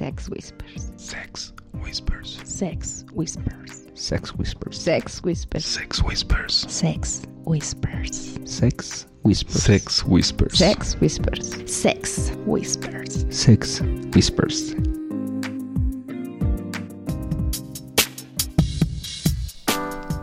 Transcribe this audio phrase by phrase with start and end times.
[0.00, 0.92] Sex Whispers.
[0.96, 2.40] Sex Whispers.
[2.44, 3.84] Sex Whispers.
[3.92, 4.86] Sex Whispers.
[4.86, 5.92] Sex Whispers.
[5.92, 6.66] Sex Whispers.
[6.72, 8.38] Sex Whispers.
[8.46, 9.60] Sex Whispers.
[9.68, 10.56] Sex Whispers.
[10.56, 11.70] Sex Whispers.
[11.70, 13.26] Sex Whispers.
[13.28, 13.82] Sex
[14.14, 14.74] Whispers.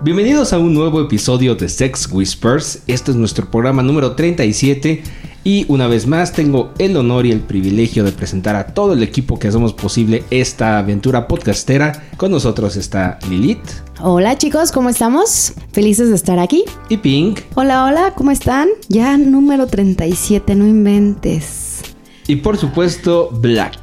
[0.01, 2.81] Bienvenidos a un nuevo episodio de Sex Whispers.
[2.87, 5.03] Este es nuestro programa número 37
[5.47, 9.01] y una vez más tengo el honor y el privilegio de presentar a todo el
[9.01, 12.03] equipo que hacemos posible esta aventura podcastera.
[12.17, 13.61] Con nosotros está Lilith
[14.01, 15.53] Hola chicos, ¿cómo estamos?
[15.71, 16.65] Felices de estar aquí.
[16.89, 17.39] y Pink.
[17.55, 18.67] Hola, hola, ¿cómo están?
[18.89, 21.81] Ya número 37, no inventes.
[22.27, 23.79] Y por supuesto Black.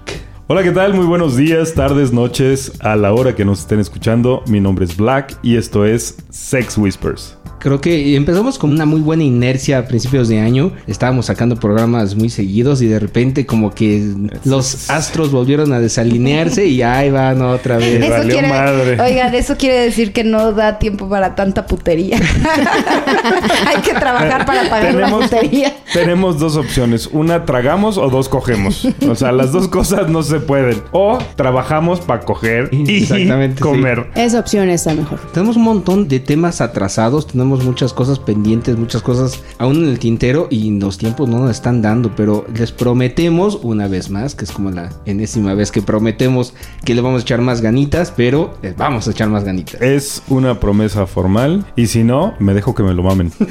[0.48, 0.92] Hola, ¿qué tal?
[0.92, 4.42] Muy buenos días, tardes, noches, a la hora que nos estén escuchando.
[4.48, 7.38] Mi nombre es Black y esto es Sex Whispers.
[7.64, 10.72] Creo que empezamos con una muy buena inercia a principios de año.
[10.86, 14.06] Estábamos sacando programas muy seguidos y de repente como que
[14.44, 18.00] los astros volvieron a desalinearse y ahí van otra vez.
[18.00, 19.00] Me valió madre.
[19.00, 22.18] Oigan, eso quiere decir que no da tiempo para tanta putería.
[23.66, 25.74] Hay que trabajar para pagar la Tenemos, putería.
[25.90, 27.08] tenemos dos opciones.
[27.12, 28.86] Una, tragamos o dos, cogemos.
[29.08, 30.82] O sea, las dos cosas no se pueden.
[30.92, 33.62] O trabajamos para coger y Exactamente, sí.
[33.62, 34.10] comer.
[34.16, 35.18] Esa opción está mejor.
[35.32, 39.98] Tenemos un montón de temas atrasados, tenemos muchas cosas pendientes, muchas cosas aún en el
[39.98, 44.44] tintero y los tiempos no nos están dando, pero les prometemos una vez más, que
[44.46, 48.54] es como la enésima vez que prometemos que le vamos a echar más ganitas, pero
[48.62, 49.80] les vamos a echar más ganitas.
[49.82, 53.30] Es una promesa formal y si no, me dejo que me lo mamen.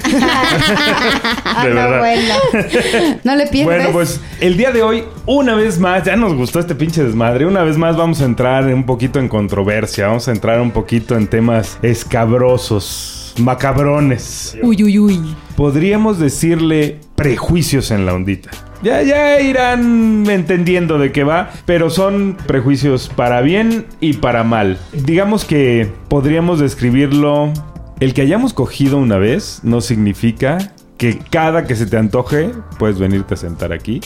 [1.55, 1.99] Ah, De no, verdad.
[1.99, 3.19] bueno.
[3.23, 3.65] No le pienses.
[3.65, 7.45] Bueno, pues el día de hoy, una vez más, ya nos gustó este pinche desmadre.
[7.45, 10.07] Una vez más vamos a entrar un poquito en controversia.
[10.07, 14.57] Vamos a entrar un poquito en temas escabrosos, macabrones.
[14.61, 15.35] Uy, uy, uy.
[15.55, 18.51] Podríamos decirle prejuicios en la ondita.
[18.81, 24.77] Ya, ya irán entendiendo de qué va, pero son prejuicios para bien y para mal.
[24.91, 27.51] Digamos que podríamos describirlo.
[27.99, 32.99] El que hayamos cogido una vez no significa que cada que se te antoje puedes
[32.99, 34.01] venirte a sentar aquí.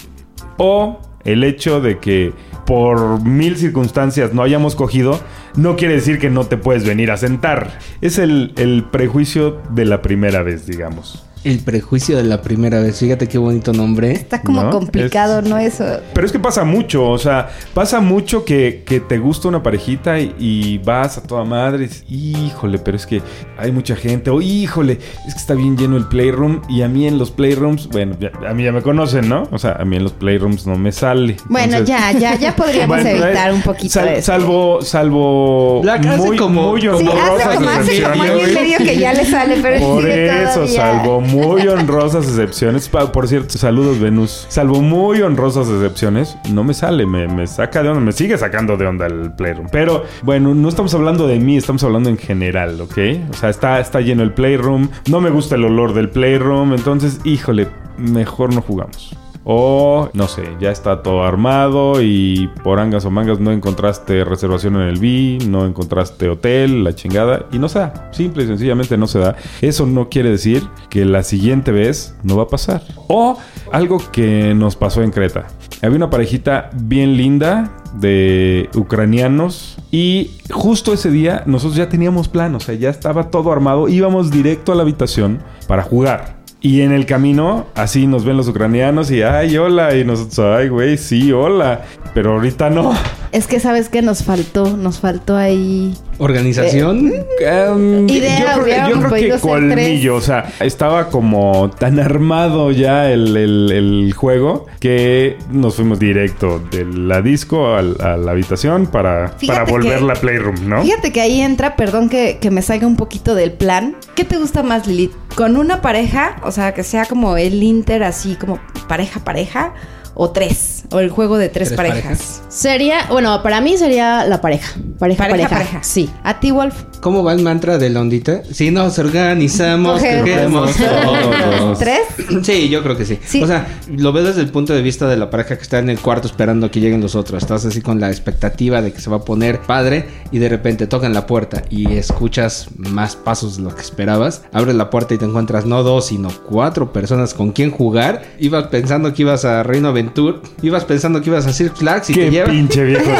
[0.57, 2.33] O el hecho de que
[2.65, 5.19] por mil circunstancias no hayamos cogido,
[5.55, 7.79] no quiere decir que no te puedes venir a sentar.
[8.01, 11.26] Es el, el prejuicio de la primera vez, digamos.
[11.47, 14.11] El prejuicio de la primera vez, fíjate qué bonito nombre.
[14.11, 14.69] Está como ¿No?
[14.69, 15.57] complicado, Es- ¿no?
[15.57, 15.85] Eso.
[16.13, 20.19] Pero es que pasa mucho, o sea, pasa mucho que, que te gusta una parejita
[20.19, 21.85] y, y vas a toda madre.
[21.85, 23.21] y dices, híjole, pero es que
[23.57, 24.29] hay mucha gente.
[24.29, 26.61] O híjole, es que está bien lleno el playroom.
[26.67, 29.47] Y a mí en los playrooms, bueno, ya- a mí ya me conocen, ¿no?
[29.51, 31.37] O sea, a mí en los playrooms no me sale.
[31.47, 34.25] Bueno, Entonces- ya, ya, ya podríamos Bueno, evitar un poquito sal- de eso.
[34.33, 38.53] Salvo, salvo hace muy, como- muy Sí, hace como, hace como año y excepciones.
[38.53, 40.75] medio que ya le sale, pero Por sigue eso, todavía.
[40.75, 42.89] salvo muy honrosas excepciones.
[42.89, 44.45] Por cierto, saludos Venus.
[44.49, 48.77] Salvo muy honrosas excepciones, no me sale, me, me saca de onda, me sigue sacando
[48.77, 49.67] de onda el Playroom.
[49.71, 52.97] Pero bueno, no estamos hablando de mí, estamos hablando en general, ¿ok?
[53.29, 57.19] O sea, está, está lleno el Playroom, no me gusta el olor del Playroom, entonces,
[57.23, 59.15] híjole, mejor no jugamos.
[59.49, 64.75] O, no sé, ya está todo armado y por angas o mangas no encontraste reservación
[64.75, 68.09] en el B, no encontraste hotel, la chingada, y no se da.
[68.11, 69.37] Simple y sencillamente no se da.
[69.61, 72.83] Eso no quiere decir que la siguiente vez no va a pasar.
[73.07, 73.37] O
[73.71, 75.47] algo que nos pasó en Creta.
[75.81, 82.53] Había una parejita bien linda de ucranianos y justo ese día nosotros ya teníamos plan,
[82.55, 86.36] o sea, ya estaba todo armado, íbamos directo a la habitación para jugar.
[86.67, 89.95] Y en el camino, así nos ven los ucranianos y, ay, hola.
[89.95, 91.85] Y nosotros, ay, güey, sí, hola.
[92.13, 92.93] Pero ahorita no.
[93.31, 95.93] Es que sabes que nos faltó, nos faltó ahí.
[96.19, 97.13] Organización.
[97.39, 103.11] Em, Idea, yo creo, yo creo que colmillo, o sea, estaba como tan armado ya
[103.11, 109.29] el, el- el juego que nos fuimos directo de la disco a, la habitación para,
[109.37, 110.81] Fíjate para volver que- la Playroom, ¿no?
[110.83, 113.95] Fíjate que ahí entra, perdón que, que me salga un poquito del plan.
[114.15, 115.11] ¿Qué te gusta más, Lilith?
[115.35, 116.37] ¿Con una pareja?
[116.43, 119.73] O sea, que sea como el Inter, así como pareja, pareja.
[120.19, 120.83] O tres.
[120.91, 122.03] O el juego de tres, Tres parejas.
[122.03, 122.41] parejas.
[122.49, 124.73] Sería, bueno, para mí sería la pareja.
[124.97, 125.49] Pareja, Pareja, pareja.
[125.49, 125.83] pareja.
[125.83, 126.09] Sí.
[126.23, 126.75] ¿A ti, Wolf?
[127.01, 128.41] ¿Cómo va el mantra de la ondita?
[128.51, 131.79] Si nos organizamos, Cogemos todos.
[131.79, 132.01] ¿Tres?
[132.43, 133.19] Sí, yo creo que sí.
[133.25, 133.41] Sí.
[133.43, 135.89] O sea, lo ves desde el punto de vista de la pareja que está en
[135.89, 137.43] el cuarto esperando a que lleguen los otros.
[137.43, 140.87] Estás así con la expectativa de que se va a poner padre y de repente
[140.87, 144.41] tocan la puerta y escuchas más pasos de lo que esperabas.
[144.51, 148.23] Abres la puerta y te encuentras no dos, sino cuatro personas con quien jugar.
[148.39, 152.13] Ibas pensando que ibas a Reino Aventura, ibas pensando que ibas a Six Flags y
[152.13, 152.51] Qué te llevan.
[152.51, 153.03] pinche viejo.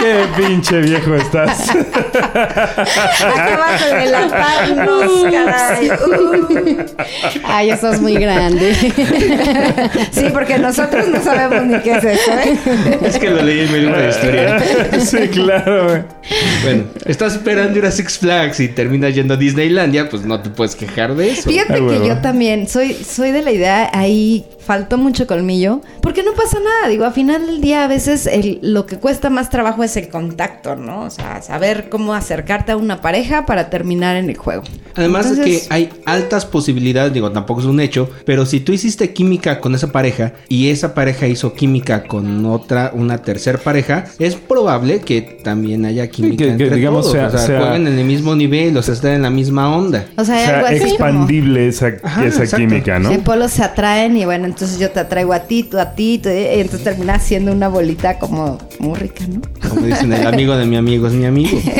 [0.00, 1.70] Qué pinche viejo estás.
[1.70, 5.90] Acabas de caray.
[5.90, 6.76] Uh.
[7.44, 8.74] Ay, eso es muy grande.
[10.10, 12.58] Sí, porque nosotros no sabemos ni qué es eso, ¿eh?
[13.02, 14.58] Es que lo leí en mi libro de historia.
[15.00, 16.02] sí, claro, güey.
[16.62, 20.50] Bueno, estás esperando ir a Six Flags y terminas yendo a Disneylandia, pues no te
[20.50, 21.48] puedes quejar de eso.
[21.48, 26.22] Fíjate Ah, que yo también soy, soy de la idea, ahí faltó mucho colmillo, porque
[26.22, 29.48] no pasa nada, digo, a final del día a veces el- lo que cuesta más
[29.48, 31.02] trabajo es el contacto, ¿no?
[31.02, 34.62] O sea, saber cómo acercarte a una pareja para terminar en el juego.
[34.94, 38.72] Además de Entonces, que hay altas posibilidades, digo, tampoco es un hecho, pero si tú
[38.72, 44.04] hiciste química con esa pareja y esa pareja hizo química con otra, una tercer pareja,
[44.18, 47.12] es probable que también haya química que- que entre digamos todos.
[47.12, 49.74] sea- o sea, sea- jueguen en el mismo nivel, o sea, estén en la misma
[49.76, 50.04] onda.
[50.16, 52.56] O sea, O sea, algo así como- expandible esa, Ajá, esa exacto.
[52.66, 53.10] química, ¿no?
[53.10, 56.18] En polos se atraen y bueno, entonces yo te atraigo a ti, tú a ti,
[56.22, 59.40] tú- y entonces termina siendo una bolita como muy rica, ¿no?
[59.68, 61.60] Como dicen, el amigo de mi amigo es mi amigo.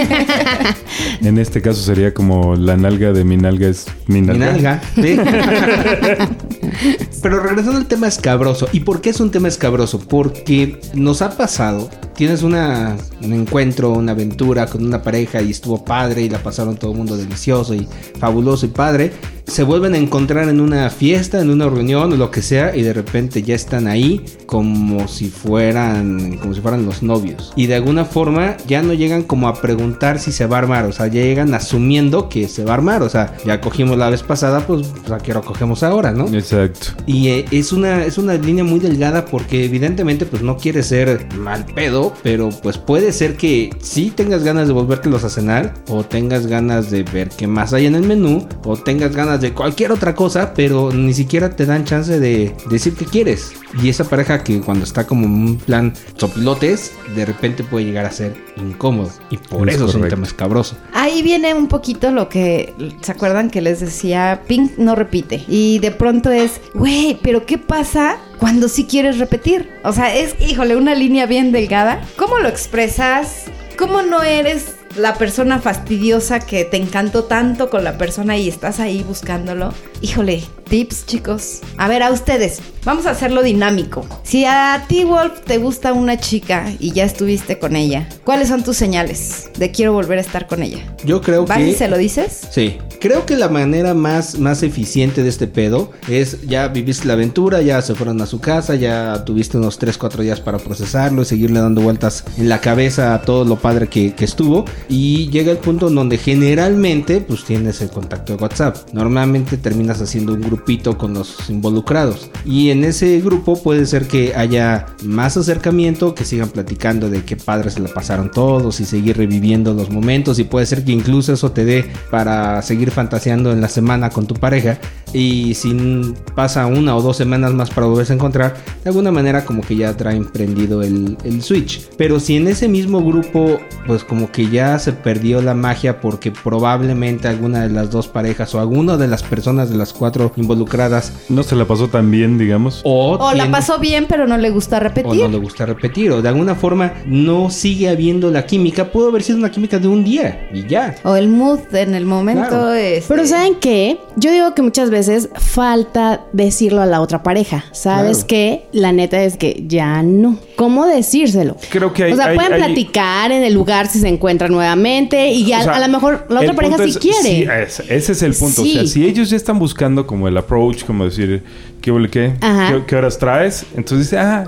[1.23, 4.52] En este caso sería como la nalga de mi nalga es mi Mi nalga.
[4.52, 4.82] nalga.
[4.94, 5.19] ¿sí?
[7.23, 8.69] Pero regresando al tema escabroso.
[8.73, 9.99] ¿Y por qué es un tema escabroso?
[9.99, 11.91] Porque nos ha pasado.
[12.15, 16.77] Tienes una, un encuentro, una aventura con una pareja y estuvo padre y la pasaron
[16.77, 17.87] todo el mundo delicioso y
[18.19, 19.13] fabuloso y padre.
[19.47, 22.83] Se vuelven a encontrar en una fiesta, en una reunión o lo que sea y
[22.83, 27.53] de repente ya están ahí como si fueran como si fueran los novios.
[27.57, 30.85] Y de alguna forma ya no llegan como a preguntar si se va a armar,
[30.85, 34.11] o sea, ya llegan asumiendo que se va a armar, o sea, ya cogimos la
[34.11, 36.29] vez pasada, pues, pues a qué hora cogemos ahora, ¿no?
[36.29, 36.68] Exacto.
[37.06, 41.26] Y eh, es una es una línea muy delgada porque evidentemente pues no quiere ser
[41.35, 46.05] mal pedo, pero pues puede ser que sí tengas ganas de volvértelos a cenar o
[46.05, 49.93] tengas ganas de ver qué más hay en el menú o tengas ganas de cualquier
[49.93, 53.53] otra cosa, pero ni siquiera te dan chance de decir qué quieres.
[53.82, 58.06] Y esa pareja que cuando está como en un plan sopilotes, de repente puede llegar
[58.06, 60.16] a ser incómodo y por Es eso es un correcto.
[60.16, 60.76] tema escabroso.
[60.93, 64.43] Ahí viene un poquito lo que, ¿se acuerdan que les decía?
[64.46, 65.44] Pink no repite.
[65.49, 69.70] Y de pronto es, güey, pero ¿qué pasa cuando sí quieres repetir?
[69.84, 72.00] O sea, es, híjole, una línea bien delgada.
[72.16, 73.44] ¿Cómo lo expresas?
[73.78, 78.81] ¿Cómo no eres la persona fastidiosa que te encantó tanto con la persona y estás
[78.81, 79.72] ahí buscándolo?
[80.00, 81.61] Híjole, tips, chicos.
[81.77, 84.06] A ver, a ustedes, vamos a hacerlo dinámico.
[84.23, 88.62] Si a ti, Wolf, te gusta una chica y ya estuviste con ella, ¿cuáles son
[88.62, 90.79] tus señales de quiero volver a estar con ella?
[91.05, 92.47] Yo creo ¿Vas que y se lo dices?
[92.50, 97.15] Sí, creo que la manera más, más eficiente de este pedo es ya viviste la
[97.15, 101.23] aventura, ya se fueron a su casa, ya tuviste unos 3, 4 días para procesarlo
[101.23, 104.65] y seguirle dando vueltas en la cabeza a todo lo padre que, que estuvo.
[104.89, 108.77] Y llega el punto en donde generalmente pues tienes el contacto de WhatsApp.
[108.93, 109.56] Normalmente
[109.90, 112.31] haciendo un grupito con los involucrados.
[112.44, 117.37] Y en ese grupo puede ser que haya más acercamiento, que sigan platicando de qué
[117.37, 120.38] padre se la pasaron todos y seguir reviviendo los momentos.
[120.38, 124.26] Y puede ser que incluso eso te dé para seguir fantaseando en la semana con
[124.26, 124.79] tu pareja.
[125.14, 129.44] Y si pasa una o dos semanas más para volverse a encontrar, de alguna manera
[129.44, 131.88] como que ya traen prendido el, el switch.
[131.96, 136.31] Pero si en ese mismo grupo, pues como que ya se perdió la magia porque
[136.31, 141.12] probablemente alguna de las dos parejas o alguna de las personas de las cuatro involucradas
[141.31, 142.82] No se la pasó tan bien, digamos.
[142.84, 145.14] o, O la tiene- pasó bien, pero no le gusta o repetir.
[145.22, 149.22] no le gusta repetir o de alguna forma no sigue habiendo la química, pudo haber
[149.22, 150.94] sido una química de un día y ya.
[151.05, 152.72] O el mood en el momento Claro.
[152.75, 153.06] es.
[153.08, 153.99] Pero ¿saben qué?
[154.16, 154.98] Yo digo que muchas veces
[155.37, 157.65] falta decirlo a la otra pareja.
[157.73, 158.27] ¿Sabes Claro.
[158.29, 158.67] qué?
[158.73, 160.39] La neta es que ya no.
[160.56, 161.56] ¿Cómo decírselo?
[161.71, 164.51] Creo que hay- O sea, hay- pueden hay- platicar en el lugar si se encuentran
[164.53, 167.22] nuevamente y ya O sea, a lo mejor la otra pareja sí es- quiere.
[167.22, 168.63] sí, es- ese es el punto.
[168.63, 171.43] O sea, si ellos ya están buscando como el approach, como decir,
[171.81, 172.32] ¿qué huele qué?
[172.41, 173.67] ¿Qué, qué horas traes?
[173.77, 174.44] Entonces dice, ah,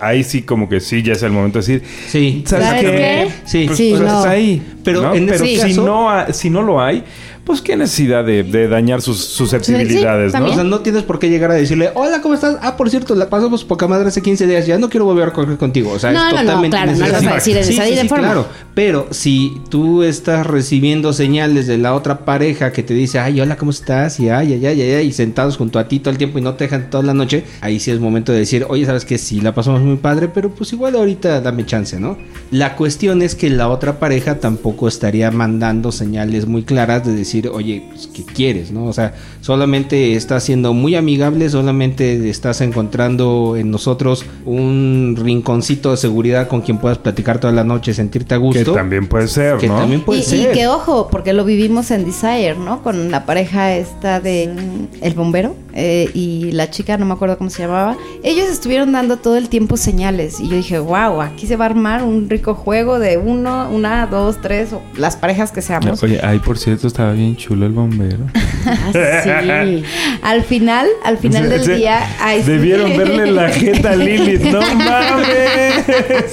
[0.00, 2.90] ahí sí como que sí, ya es el momento de decir, Sí, ¿sabes, ¿Sabes qué?
[2.90, 3.28] qué?
[3.46, 4.18] Sí, Pues, Sí, pues, no.
[4.18, 4.62] está ahí.
[4.84, 5.14] Pero ¿no?
[5.14, 7.02] en ese si caso- no, si no lo hay,
[7.50, 10.46] pues qué necesidad de, de dañar sus susceptibilidades, Sí, ¿no?
[10.46, 12.56] O sea, no tienes por qué llegar a decirle, hola, ¿cómo estás?
[12.62, 15.32] Ah, por cierto, la pasamos poca madre hace 15 días, ya no quiero volver a
[15.32, 15.90] correr contigo.
[15.92, 17.34] O sea, No, es no, no, totalmente claro, no lo vas a innecesario.
[17.34, 18.24] decir en esa- sí, de sí, forma.
[18.24, 18.46] claro.
[18.74, 23.56] Pero si tú estás recibiendo señales de la otra pareja que te dice, ay, hola,
[23.56, 24.20] ¿cómo estás?
[24.20, 26.42] Y ay, ay, ay, ay, ay, y sentados junto a ti todo el tiempo y
[26.42, 29.18] no te dejan toda la noche, ahí sí es momento de decir, oye, ¿sabes que
[29.18, 32.16] Sí, la pasamos muy padre, pero pues igual ahorita dame chance, ¿no?
[32.50, 37.39] La cuestión es que la otra pareja tampoco estaría mandando señales muy claras de decir,
[37.42, 38.70] decir, oye, pues, ¿qué quieres?
[38.70, 38.84] ¿no?
[38.86, 45.96] O sea, solamente estás siendo muy amigable, solamente estás encontrando en nosotros un rinconcito de
[45.96, 48.72] seguridad con quien puedas platicar toda la noche, sentirte a Que gusto.
[48.72, 49.78] también puede ser, Que ¿no?
[49.78, 50.50] también puede y, ser.
[50.50, 52.82] y que ojo, porque lo vivimos en Desire, ¿no?
[52.82, 54.54] Con la pareja esta de
[55.00, 57.96] El Bombero eh, y la chica, no me acuerdo cómo se llamaba.
[58.22, 61.68] Ellos estuvieron dando todo el tiempo señales y yo dije, wow, aquí se va a
[61.68, 66.02] armar un rico juego de uno, una, dos, tres, o las parejas que seamos.
[66.02, 68.18] Oye, ay, por cierto, estaba bien chulo el bombero.
[68.62, 69.82] Ah, sí.
[70.22, 72.50] Al final, al final del Se- día, ay, sí.
[72.50, 76.32] Debieron verle la jeta a Lilith, no mames.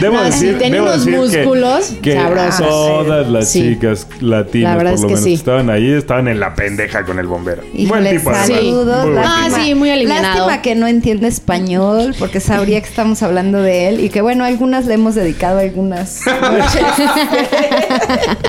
[0.00, 2.58] Debo No, decir, sí, tenía debo unos decir que- músculos que, sabrosos.
[2.66, 3.62] todas las Sí.
[3.62, 5.28] chicas latinas, La por lo es que menos, sí.
[5.30, 7.62] que estaban ahí, estaban en la pendeja con el bombero.
[7.74, 8.30] Híjole, Buen tipo.
[8.54, 9.06] Saludos.
[9.18, 10.46] Ah, lástima- sí, muy alivianado.
[10.46, 14.44] Lástima que no entiende español, porque sabría que estamos hablando de él y que bueno,
[14.44, 16.82] algunas le hemos dedicado algunas noches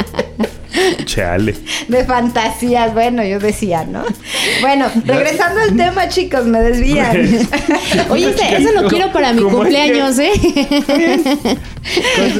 [1.06, 1.56] Chale.
[1.88, 2.94] de fantasías.
[2.94, 4.04] Bueno, yo decía, ¿no?
[4.62, 7.18] Bueno, regresando al tema, chicos, me desvían.
[8.10, 10.32] Oye, ese- eso lo quiero para mi ¿Cómo es que- cumpleaños, ¿eh?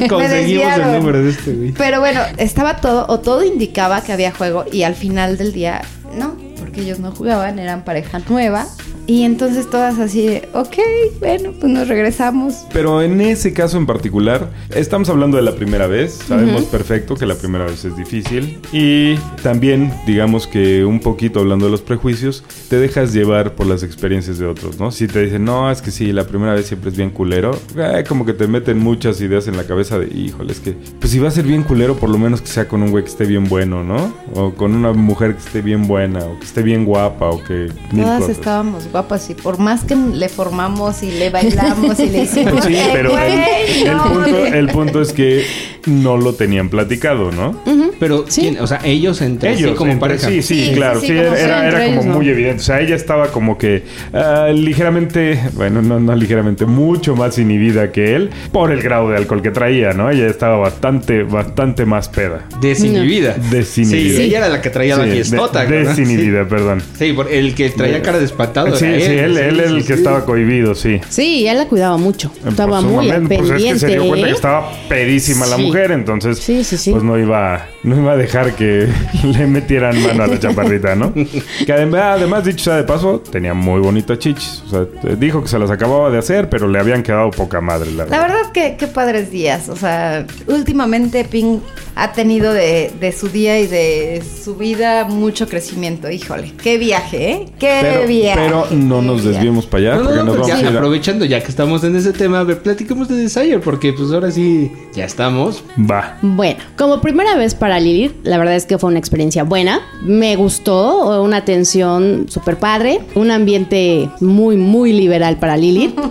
[0.08, 1.72] Con- Conseguimos el número de este, güey.
[1.72, 5.82] Pero bueno, estaba todo, o todo indicaba que había juego y al final del día,
[6.16, 6.36] no,
[6.80, 8.66] ellos no jugaban, eran pareja nueva.
[9.08, 10.76] Y entonces todas así de, ok,
[11.18, 12.66] bueno, pues nos regresamos.
[12.74, 16.20] Pero en ese caso en particular, estamos hablando de la primera vez.
[16.28, 18.58] Sabemos perfecto que la primera vez es difícil.
[18.70, 23.82] Y también, digamos que un poquito hablando de los prejuicios, te dejas llevar por las
[23.82, 24.92] experiencias de otros, ¿no?
[24.92, 28.04] Si te dicen, no, es que sí, la primera vez siempre es bien culero, eh,
[28.06, 31.18] como que te meten muchas ideas en la cabeza de, híjole, es que, pues si
[31.18, 33.24] va a ser bien culero, por lo menos que sea con un güey que esté
[33.24, 34.12] bien bueno, ¿no?
[34.34, 37.72] O con una mujer que esté bien buena, o que esté bien guapa, o que...
[37.94, 38.97] Todas estábamos guapas
[39.30, 42.64] y por más que le formamos y le bailamos y le hicimos...
[42.64, 45.44] Sí, "Eh, pero el, punto, el punto es que
[45.86, 47.60] no lo tenían platicado, ¿no?
[48.00, 48.58] Pero, ¿quién?
[48.60, 50.28] o sea, ellos entre sí como entre- pareja.
[50.28, 51.00] Sí, sí, Sí, claro.
[51.00, 52.14] sí, Sí, sí, como era, era como ellos, ¿no?
[52.14, 52.60] muy evidente.
[52.60, 57.90] O sea, ella estaba como que ah, ligeramente, bueno, no, no ligeramente, mucho más inhibida
[57.90, 60.10] que él por el grado de alcohol que traía, ¿no?
[60.10, 62.44] Ella estaba bastante, bastante más peda.
[62.60, 63.34] Desinhibida.
[63.50, 64.16] Desinhibida.
[64.16, 65.64] Sí, ella era la que traía la Sí, fiestota.
[65.64, 66.80] de- desinhibida, perdón.
[66.98, 68.76] Sí, sí, por el que traía cara de espantado.
[68.76, 69.98] Sí, era sí, él, sí, él era el sí, que sí.
[70.00, 71.00] estaba cohibido, sí.
[71.08, 72.32] Sí, él la cuidaba mucho.
[72.46, 73.66] Estaba muy momento, pues, pendiente.
[73.66, 76.90] es que se dio cuenta que estaba pedísima la mujer, entonces Sí, sí, sí.
[76.92, 78.88] pues no iba, no iba a dejar que
[79.24, 81.12] le metieran mano a la chaparrita, ¿no?
[81.14, 84.62] que además, además, dicho sea de paso, tenía muy bonitas chichis.
[84.66, 87.60] O sea, te- dijo que se las acababa de hacer, pero le habían quedado poca
[87.60, 88.28] madre, la La verdad.
[88.28, 89.68] verdad que qué padres días.
[89.68, 91.62] O sea, últimamente Pink
[91.94, 96.10] ha tenido de, de su día y de su vida mucho crecimiento.
[96.10, 97.46] Híjole, qué viaje, ¿eh?
[97.58, 98.40] Qué Pero, viaje.
[98.40, 100.70] pero no nos desviemos para allá, No, no, porque no, nos pues vamos ya, a
[100.70, 104.10] ir aprovechando ya que estamos en ese tema, a ver, platicamos de Desire, porque pues
[104.12, 105.64] ahora sí, ya estamos.
[105.78, 106.18] Va.
[106.22, 109.80] Bueno, como primera vez para Lilith, la verdad es que fue una experiencia buena.
[110.02, 115.98] Me gustó, una atención súper padre, un ambiente muy, muy liberal para Lilith.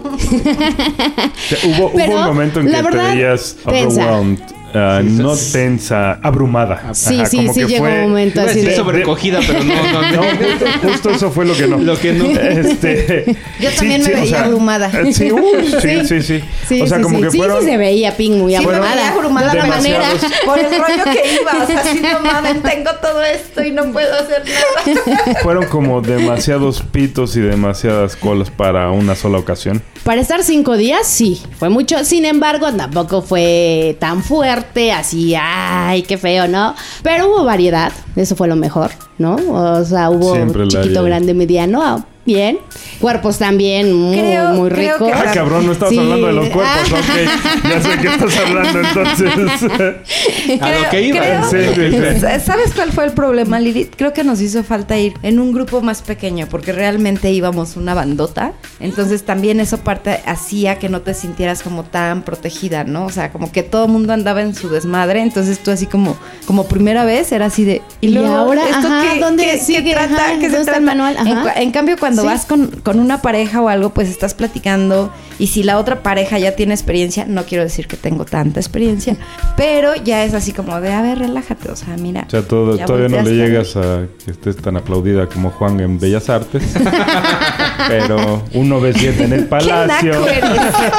[1.48, 4.57] O sea, hubo, un momento en la que verdad, te veías overwhelmed.
[4.78, 5.52] Ah, Sí, no sí.
[5.54, 6.94] tensa, abrumada.
[6.94, 8.76] Sí, Ajá, sí, como sí, que llegó fue- un momento así de...
[8.76, 10.24] sobrecogida, pero no, no, No, no.
[10.28, 11.78] justo, justo eso fue lo que no.
[11.78, 12.26] Lo que no.
[12.26, 14.90] Este, Yo también me o veía abrumada.
[15.02, 15.42] eh, Sí, uy,
[15.82, 16.44] sí, sí, sí.
[16.68, 17.24] Sí, o sea, sí, como sí.
[17.26, 17.60] que Sí, fueron.
[17.62, 18.96] sí se veía Pink muy Sí, abrumada.
[18.96, 20.04] veía abrumada otra manera.
[20.46, 23.92] Por el rollo que iba, o sea, así no mames, tengo todo esto y no
[23.92, 25.40] puedo hacer nada.
[25.44, 29.82] Fueron como demasiados pitos y demasiadas colas para una sola ocasión.
[30.04, 32.04] Para estar cinco días, sí, fue mucho.
[32.06, 36.76] Sin embargo, tampoco fue tan fuerte, así, ay, qué feo, ¿no?
[37.04, 39.36] Pero hubo variedad, eso fue lo mejor, ¿no?
[39.36, 42.60] O sea, hubo Siempre chiquito, grande, mediano, ah, bien.
[43.00, 45.08] Cuerpos también, muy, Creo- muy creo rico.
[45.08, 45.98] que- Ah, cabrón, no estás Sí.
[45.98, 46.96] hablando de los cuerpos, Ah.
[47.00, 47.70] ok.
[47.70, 49.32] Ya sé que estás hablando entonces.
[50.62, 51.20] A lo que iba.
[51.20, 52.40] creo- Sí, sí, sí.
[52.46, 53.94] ¿Sabes cuál fue el problema, Lilith?
[53.96, 57.94] Creo que nos hizo falta ir en un grupo más pequeño, porque realmente íbamos una
[57.94, 58.54] bandota.
[58.80, 63.06] Entonces también eso parte hacía que no te sintieras como tan protegida, ¿no?
[63.06, 65.22] O sea, como que todo el mundo andaba en su desmadre.
[65.22, 67.82] Entonces tú así como, como primera vez era así de.
[68.02, 69.92] Y luego, ahora, ajá, ¿dónde sigue?
[69.94, 70.16] trata?
[70.16, 70.78] Ajá, ¿Qué se ¿dónde está trata?
[70.80, 71.16] el manual?
[71.20, 71.54] En, Ajá.
[71.62, 72.28] en cambio, cuando Sí.
[72.28, 75.12] vas con, con una pareja o algo, pues estás platicando.
[75.40, 79.16] Y si la otra pareja ya tiene experiencia, no quiero decir que tengo tanta experiencia,
[79.56, 81.70] pero ya es así como de, a ver, relájate.
[81.72, 82.24] O sea, mira.
[82.28, 86.00] O sea, todo- todavía no le llegas a que estés tan aplaudida como Juan en
[86.00, 86.64] Bellas Artes.
[87.88, 90.14] Pero un 97 en el ¿Qué Palacio.
[90.14, 90.44] naco eres?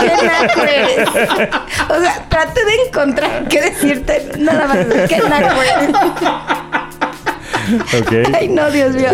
[0.00, 1.08] ¿Qué naco eres?
[1.90, 4.28] O sea, traté de encontrar qué decirte.
[4.38, 4.78] Nada más.
[5.08, 5.90] ¿Qué naco eres?
[8.00, 9.10] Ok, Ay, no, Dios mío.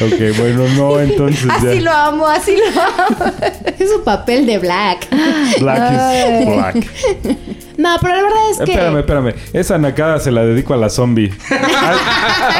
[0.00, 1.80] ok, bueno, no, entonces Así ya.
[1.80, 3.32] lo amo, así lo amo.
[3.78, 5.06] Es su papel de Black.
[5.60, 6.76] Black is black.
[7.76, 8.72] No, pero la verdad es que.
[8.72, 9.34] Espérame, espérame.
[9.52, 11.32] Esa nacada se la dedico a la zombie.
[11.50, 11.96] ahí,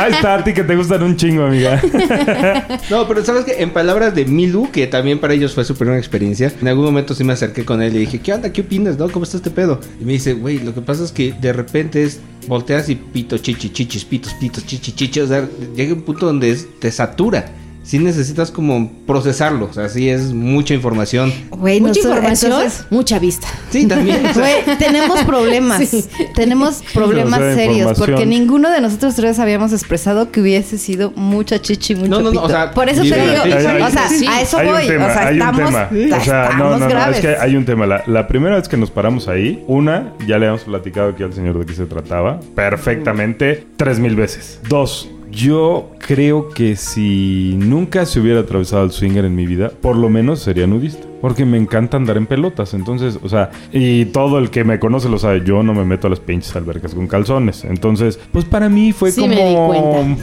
[0.00, 1.80] ahí está, a ti que te gustan un chingo, amiga.
[2.90, 5.98] No, pero sabes que en palabras de Milu, que también para ellos fue su primera
[5.98, 8.52] experiencia, en algún momento sí me acerqué con él y dije, ¿qué onda?
[8.52, 8.98] ¿Qué opinas?
[8.98, 9.08] ¿No?
[9.10, 9.80] ¿Cómo está este pedo?
[10.00, 13.38] Y me dice, güey, lo que pasa es que de repente es volteas y pito,
[13.38, 15.20] chichi, chichis, pitos, pitos, chichi, chichi.
[15.20, 17.46] O sea, llega un punto donde es- te satura.
[17.84, 19.66] Sí necesitas como procesarlo.
[19.66, 21.32] O sea, sí es mucha información.
[21.50, 23.48] Güey, Mucha nosotros- información, entonces, mucha vista.
[23.70, 24.24] Sí, también.
[24.24, 25.82] o sea, Güey, tenemos problemas.
[25.88, 26.04] Sí.
[26.34, 27.98] Tenemos problemas O sea, serios.
[27.98, 32.24] Porque ninguno de nosotros tres habíamos expresado que hubiese sido mucha chichi, mucho No, no,
[32.24, 32.42] no, pito.
[32.44, 34.26] o sea, Por eso te digo, o sea, Sí.
[34.28, 34.82] a eso hay voy.
[34.82, 35.88] un tema, o sea, hay estamos, un tema.
[35.90, 37.16] o O sea, estamos no, no, no, graves.
[37.16, 37.86] es que hay un tema.
[37.86, 41.32] La, la primera vez que nos paramos ahí, una, ya le habíamos platicado aquí al
[41.32, 44.60] señor de qué se trataba, perfectamente, tres mil veces.
[44.68, 49.96] Dos, yo creo que si nunca se hubiera atravesado el swinger en mi vida, por
[49.96, 51.11] lo menos sería nudista.
[51.22, 52.74] Porque me encanta andar en pelotas.
[52.74, 56.08] Entonces, o sea, y todo el que me conoce lo sabe, yo no me meto
[56.08, 57.64] a las pinches albercas con calzones.
[57.64, 59.34] Entonces, pues para mí fue Sí como.
[59.34, 60.22] me di cuenta.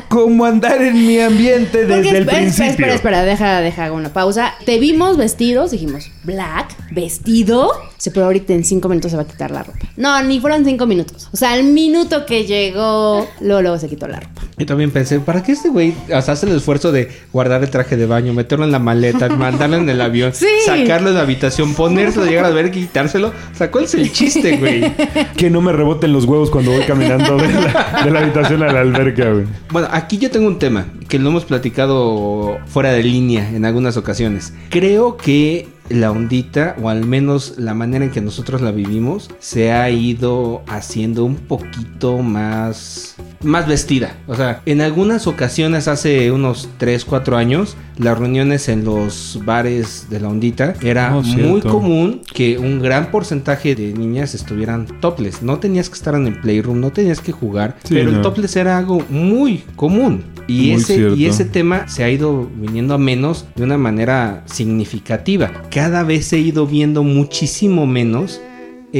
[0.08, 2.70] como andar en mi ambiente desde Porque, el espera, principio.
[2.70, 4.54] espera, espera, espera, deja, deja hago una pausa.
[4.64, 7.70] Te vimos vestidos, dijimos, black, vestido.
[7.98, 9.78] Sí, pero ahorita en cinco minutos se va a quitar la ropa.
[9.96, 11.28] No, ni fueron cinco minutos.
[11.32, 14.42] O sea, al minuto que llegó, luego, luego se quitó la ropa.
[14.58, 17.70] Yo también pensé, ¿para qué este güey o sea, hace el esfuerzo de guardar el
[17.70, 20.46] traje de baño, meterlo en la maleta, mandarlo en el avión, Sí.
[20.64, 23.28] sacarlo de la habitación, ponérselo, llegar a ver, quitárselo?
[23.28, 24.92] O sea, ¿cuál es el chiste, güey?
[25.36, 28.72] Que no me reboten los huevos cuando voy caminando de la, de la habitación a
[28.72, 29.44] la alberca, güey.
[29.70, 33.96] Bueno, aquí yo tengo un tema que lo hemos platicado fuera de línea en algunas
[33.96, 34.52] ocasiones.
[34.70, 39.70] Creo que la ondita, o al menos la manera en que nosotros la vivimos, se
[39.72, 44.16] ha ido haciendo un poquito más más vestida.
[44.26, 50.06] O sea, en algunas ocasiones hace unos 3, 4 años, las reuniones en los bares
[50.10, 55.42] de la ondita era Oh, muy común que un gran porcentaje de niñas estuvieran topless.
[55.42, 58.56] No tenías que estar en el playroom, no tenías que jugar, Sí, pero el topless
[58.56, 60.24] era algo muy común.
[60.48, 61.16] Y Muy ese, cierto.
[61.16, 65.50] y ese tema se ha ido viniendo a menos de una manera significativa.
[65.70, 68.40] Cada vez he ido viendo muchísimo menos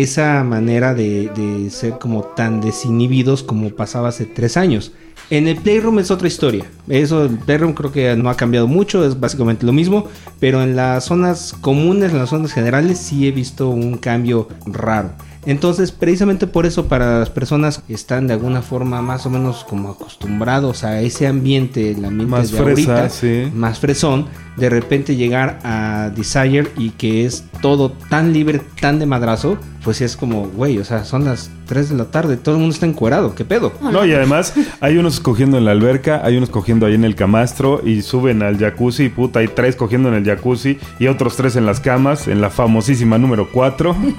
[0.03, 4.93] esa manera de, de ser como tan desinhibidos como pasaba hace tres años.
[5.29, 6.67] En el Playroom es otra historia.
[6.89, 10.07] Eso, el Playroom creo que no ha cambiado mucho, es básicamente lo mismo.
[10.39, 15.11] Pero en las zonas comunes, en las zonas generales, sí he visto un cambio raro.
[15.45, 19.65] Entonces, precisamente por eso, para las personas que están de alguna forma más o menos
[19.65, 23.51] como acostumbrados a ese ambiente, el ambiente Más de fresa, ahorita, sí.
[23.55, 24.27] más fresón,
[24.57, 30.01] de repente llegar a Desire y que es todo tan libre, tan de madrazo, pues
[30.01, 32.87] es como, güey, o sea, son las 3 de la tarde, todo el mundo está
[32.87, 33.73] encuerado, ¿qué pedo?
[33.81, 37.15] No, y además hay unos cogiendo en la alberca, hay unos cogiendo ahí en el
[37.15, 41.37] camastro y suben al jacuzzi y puta, hay tres cogiendo en el jacuzzi y otros
[41.37, 43.97] tres en las camas, en la famosísima número 4.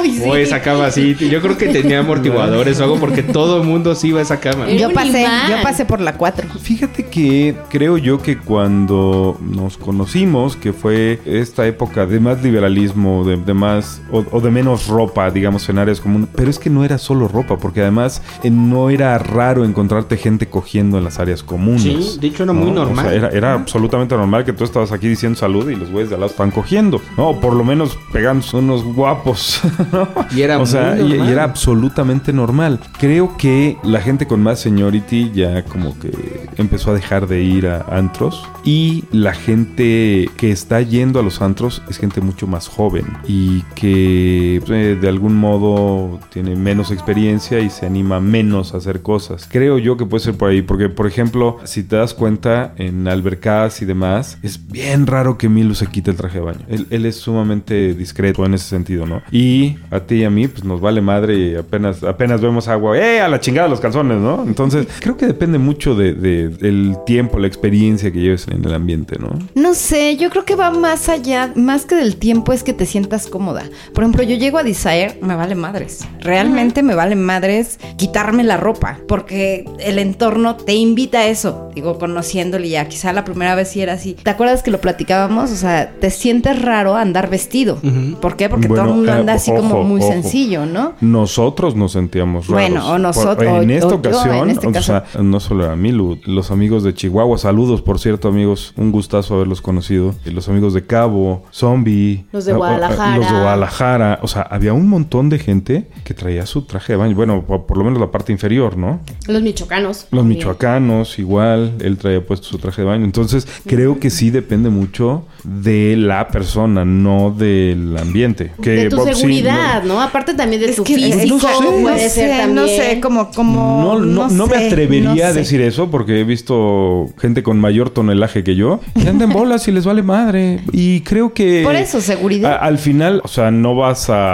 [0.00, 0.20] Ay, sí.
[0.24, 3.92] Güey, esa cama así, yo creo que tenía amortiguadores o algo porque todo el mundo
[3.96, 4.70] se iba a esa cama.
[4.70, 6.48] Yo pasé, yo pasé por la 4.
[6.60, 13.24] Fíjate que creo yo que cuando nos conocimos, que fue esta época de más liberalismo,
[13.24, 16.70] de, de más o, o de menos ropa, digamos, en áreas comunes, pero es que
[16.70, 21.18] no era solo ropa, porque además eh, no era raro encontrarte gente cogiendo en las
[21.18, 21.82] áreas comunes.
[21.82, 22.82] Sí, de hecho era muy ¿no?
[22.82, 23.04] O normal.
[23.06, 26.14] sea, era, era absolutamente normal que tú estabas aquí diciendo salud y los güeyes de
[26.16, 27.30] al lado estaban cogiendo, ¿no?
[27.30, 29.60] O por lo menos pegándose unos guapos,
[29.92, 30.08] ¿no?
[30.36, 31.32] Y era o sea, muy y- y normal.
[31.32, 32.80] era absolutamente normal.
[32.98, 36.10] Creo que la gente con más seniority ya como que
[36.56, 41.40] empezó a dejar de ir a antros y la gente que está yendo a los
[41.40, 47.70] antros es gente mucho más joven y que de algún modo tiene menos experiencia y
[47.70, 49.48] se anima menos a hacer cosas.
[49.50, 53.06] Creo yo que puede ser por ahí porque por ejemplo, si te das cuenta en
[53.08, 56.60] albercadas y demás, es bien raro que Milu se quite el traje de baño.
[56.68, 59.22] Él, él es sumamente discreto en ese sentido, ¿no?
[59.30, 62.98] Y a ti y a mí pues nos vale madre y apenas apenas vemos agua,
[62.98, 63.20] ¡eh!
[63.20, 64.44] A la chingada los calzones, ¿no?
[64.46, 68.72] Entonces, creo que depende mucho de, de- del tiempo, la experiencia que lleves en el
[68.74, 69.38] ambiente, ¿no?
[69.54, 72.86] No sé, yo creo que va más allá, más que del tiempo es que te
[72.86, 73.64] sientas cómoda.
[73.92, 76.06] Por ejemplo, yo llego a Desire, me vale madres.
[76.20, 81.70] Realmente me vale madres quitarme la ropa, porque el entorno te invita a eso.
[81.74, 84.14] Digo, conociéndole ya, quizá la primera vez sí era así.
[84.14, 85.50] ¿Te acuerdas que lo platicábamos?
[85.52, 87.78] O sea, te sientes raro andar vestido.
[88.20, 88.48] ¿Por qué?
[88.48, 90.10] Porque Bueno, todo el mundo eh, anda así como muy ojo.
[90.12, 90.94] sencillo, ¿no?
[91.00, 92.70] Nosotros nos sentíamos raros.
[92.70, 94.86] Bueno, o Por- nosotros, en o- esta o yo, ocasión, en este o caso.
[94.86, 99.34] sea, no solo era Milu, los amigos de Chihuahua, saludos, por cierto, amigos, un gustazo
[99.36, 100.14] haberlos conocido.
[100.24, 102.24] Y los amigos de Cabo, Zombie.
[102.32, 103.16] Los de Guadalajara.
[103.16, 104.18] Los de Guadalajara.
[104.22, 107.14] O sea, había un montón de gente que traía su traje de baño.
[107.14, 109.00] Bueno, por, por lo menos la parte inferior, ¿no?
[109.26, 110.06] Los michoacanos.
[110.10, 110.38] Los también.
[110.38, 113.04] michoacanos, igual, él traía puesto su traje de baño.
[113.04, 118.52] Entonces, creo que sí depende mucho de la persona, no del ambiente.
[118.62, 120.00] Que, de tu Bob, sí, seguridad, ¿no?
[120.00, 122.54] Aparte también de Es tu que, físico, no sé, puede no ser sé, también.
[122.54, 126.20] no sé, como, como, No, no, no me sé, atrevería no a decir eso porque
[126.20, 130.02] he visto gente con mayor tonelaje que yo que anda en bolas y les vale
[130.02, 130.60] madre.
[130.72, 131.62] Y creo que.
[131.64, 132.52] Por eso, seguridad.
[132.52, 134.25] a- al final, o sea, no vas a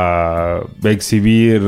[0.84, 1.62] exhibir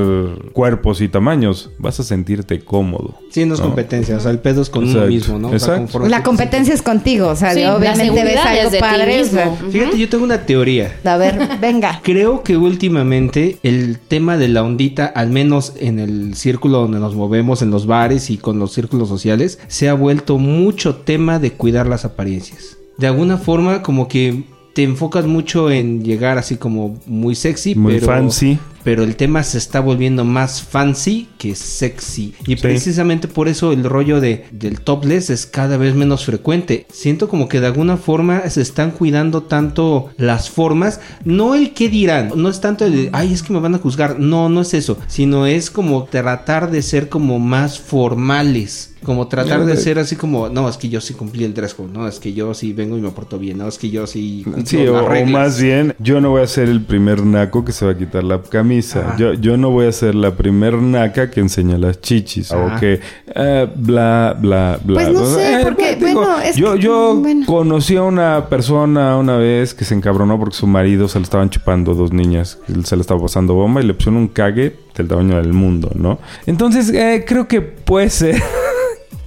[0.52, 3.14] cuerpos y tamaños, vas a sentirte cómodo.
[3.30, 3.66] Sí, no es No.
[3.66, 4.16] competencia.
[4.16, 5.48] O sea, el pedo es con uno mismo, ¿no?
[5.50, 6.08] O sea, Exacto.
[6.08, 9.22] La competencia es contigo, o sea, Sí, obviamente ves algo de ti padre.
[9.22, 9.70] o sea, mismo.
[9.70, 10.96] Fíjate, yo tengo una teoría.
[11.04, 12.00] a ver, venga.
[12.02, 17.14] Creo que últimamente el tema de la ondita, al menos en el círculo donde nos
[17.14, 21.52] movemos, en los bares y con los círculos sociales, se ha vuelto mucho tema de
[21.52, 22.76] cuidar las apariencias.
[22.98, 27.94] De alguna forma, como que te enfocas mucho en llegar así como muy sexy, Muy
[27.94, 28.58] pero, fancy.
[28.84, 32.34] Pero el tema se está volviendo más fancy que sexy.
[32.46, 32.62] Y Sí.
[32.62, 36.86] precisamente por eso el rollo de, del topless es cada vez menos frecuente.
[36.92, 41.88] Siento como que de alguna forma se están cuidando tanto las formas, no el que
[41.88, 44.74] dirán, no es tanto el, ay, es que me van a juzgar, no, no es
[44.74, 48.90] eso, sino es como tratar de ser como más formales.
[49.04, 51.92] Como tratar de ser así como, no, es que yo sí cumplí el dress code,
[51.92, 54.46] no, es que yo sí vengo y me porto bien, no, es que yo sí
[54.64, 57.92] Sí, o, más bien, yo no voy a ser el primer naco que se va
[57.92, 58.73] a quitar la camisa.
[58.96, 59.16] Ajá.
[59.16, 62.52] Yo, yo no voy a ser la primer naca que enseña las chichis.
[62.52, 62.76] Ajá.
[62.76, 63.00] O que
[63.34, 65.00] eh, bla, bla, bla.
[65.02, 67.46] Pues no sé, porque, bueno, es yo, que- yo bueno.
[67.46, 71.50] conocí a una persona una vez que se encabronó porque su marido se lo estaban
[71.50, 72.58] chupando dos niñas.
[72.84, 76.18] Se le estaba pasando bomba y le pusieron un cague del tamaño del mundo, ¿no?
[76.46, 78.40] Entonces, eh, creo que puede ser...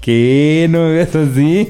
[0.08, 0.68] ¿Qué?
[0.70, 1.68] ¿No me veas así?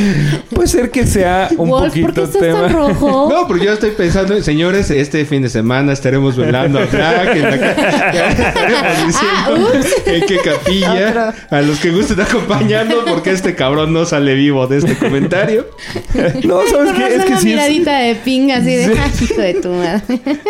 [0.54, 2.60] Puede ser que sea un Wolf, poquito ¿por qué estás tema...
[2.66, 3.28] tan rojo?
[3.32, 7.42] No, porque yo estoy pensando, señores, este fin de semana estaremos velando a Black en
[7.42, 14.04] la estaremos diciendo en qué capilla, a los que gusten acompañarnos, porque este cabrón no
[14.04, 15.64] sale vivo de este comentario.
[16.44, 17.14] No, ¿sabes qué?
[17.16, 18.92] Es que sí es, miradita de ping así de, Sí.
[18.98, 20.02] "Ah, hijo de tu madre.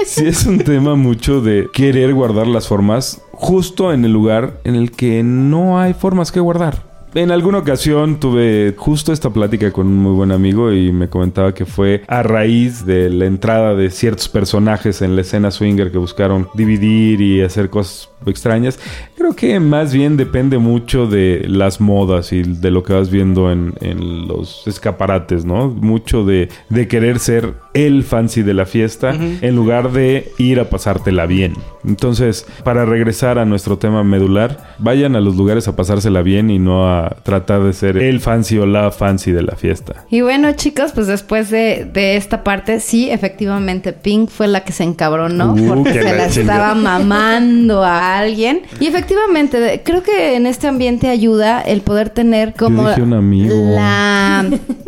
[0.05, 4.75] sí es un tema mucho de querer guardar las formas justo en el lugar en
[4.75, 6.90] el que no hay formas que guardar.
[7.13, 11.53] En alguna ocasión tuve justo esta plática con un muy buen amigo y me comentaba
[11.53, 15.99] que fue a raíz de la entrada de ciertos personajes en la escena swinger que
[15.99, 18.79] buscaron dividir y hacer cosas extrañas.
[19.17, 23.51] Creo que más bien depende mucho de las modas y de lo que vas viendo
[23.51, 25.69] en, en los escaparates, ¿no?
[25.69, 30.69] Mucho de, de querer ser el fancy de la fiesta en lugar de ir a
[30.71, 31.55] pasártela bien.
[31.87, 36.59] Entonces, para regresar a nuestro tema medular, vayan a los lugares a pasársela bien y
[36.59, 40.05] no a tratar de ser el fancy o la fancy de la fiesta.
[40.11, 44.73] Y bueno, chicos, pues después de, de esta parte, sí, efectivamente, Pink fue la que
[44.73, 46.71] se encabronó Uh, porque que se la chingada.
[46.71, 48.63] estaba mamando a alguien.
[48.79, 53.55] Y efectivamente, creo que en este ambiente ayuda el poder tener como dije un amigo.
[53.75, 54.45] la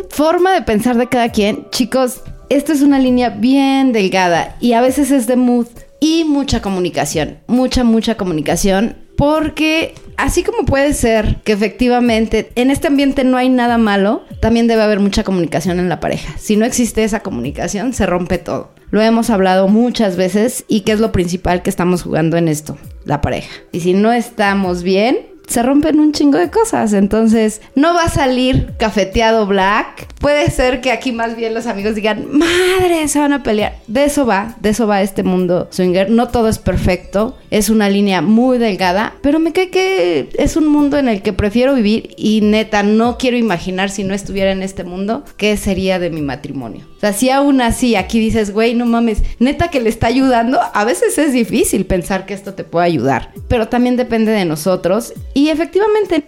[0.09, 1.65] forma de pensar de cada quien.
[1.71, 5.67] Chicos, esta es una línea bien delgada y a veces es de mood
[5.99, 8.97] y mucha comunicación, mucha, mucha comunicación.
[9.15, 14.67] Porque así como puede ser que efectivamente en este ambiente no hay nada malo, también
[14.67, 16.33] debe haber mucha comunicación en la pareja.
[16.37, 18.71] Si no existe esa comunicación, se rompe todo.
[18.89, 22.77] Lo hemos hablado muchas veces y que es lo principal que estamos jugando en esto,
[23.05, 23.51] la pareja.
[23.71, 26.93] Y si no estamos bien, se rompen un chingo de cosas.
[26.93, 30.07] Entonces, no va a salir cafeteado black.
[30.19, 33.75] Puede ser que aquí más bien los amigos digan, madre, se van a pelear.
[33.87, 36.09] De eso va, de eso va este mundo swinger.
[36.09, 37.37] No todo es perfecto.
[37.51, 39.15] Es una línea muy delgada.
[39.21, 42.13] Pero me cae que es un mundo en el que prefiero vivir.
[42.17, 46.21] Y neta, no quiero imaginar si no estuviera en este mundo, qué sería de mi
[46.21, 46.87] matrimonio.
[46.97, 50.59] O sea, si aún así aquí dices, güey, no mames, neta que le está ayudando,
[50.73, 53.31] a veces es difícil pensar que esto te puede ayudar.
[53.49, 55.13] Pero también depende de nosotros.
[55.33, 56.25] Y efectivamente,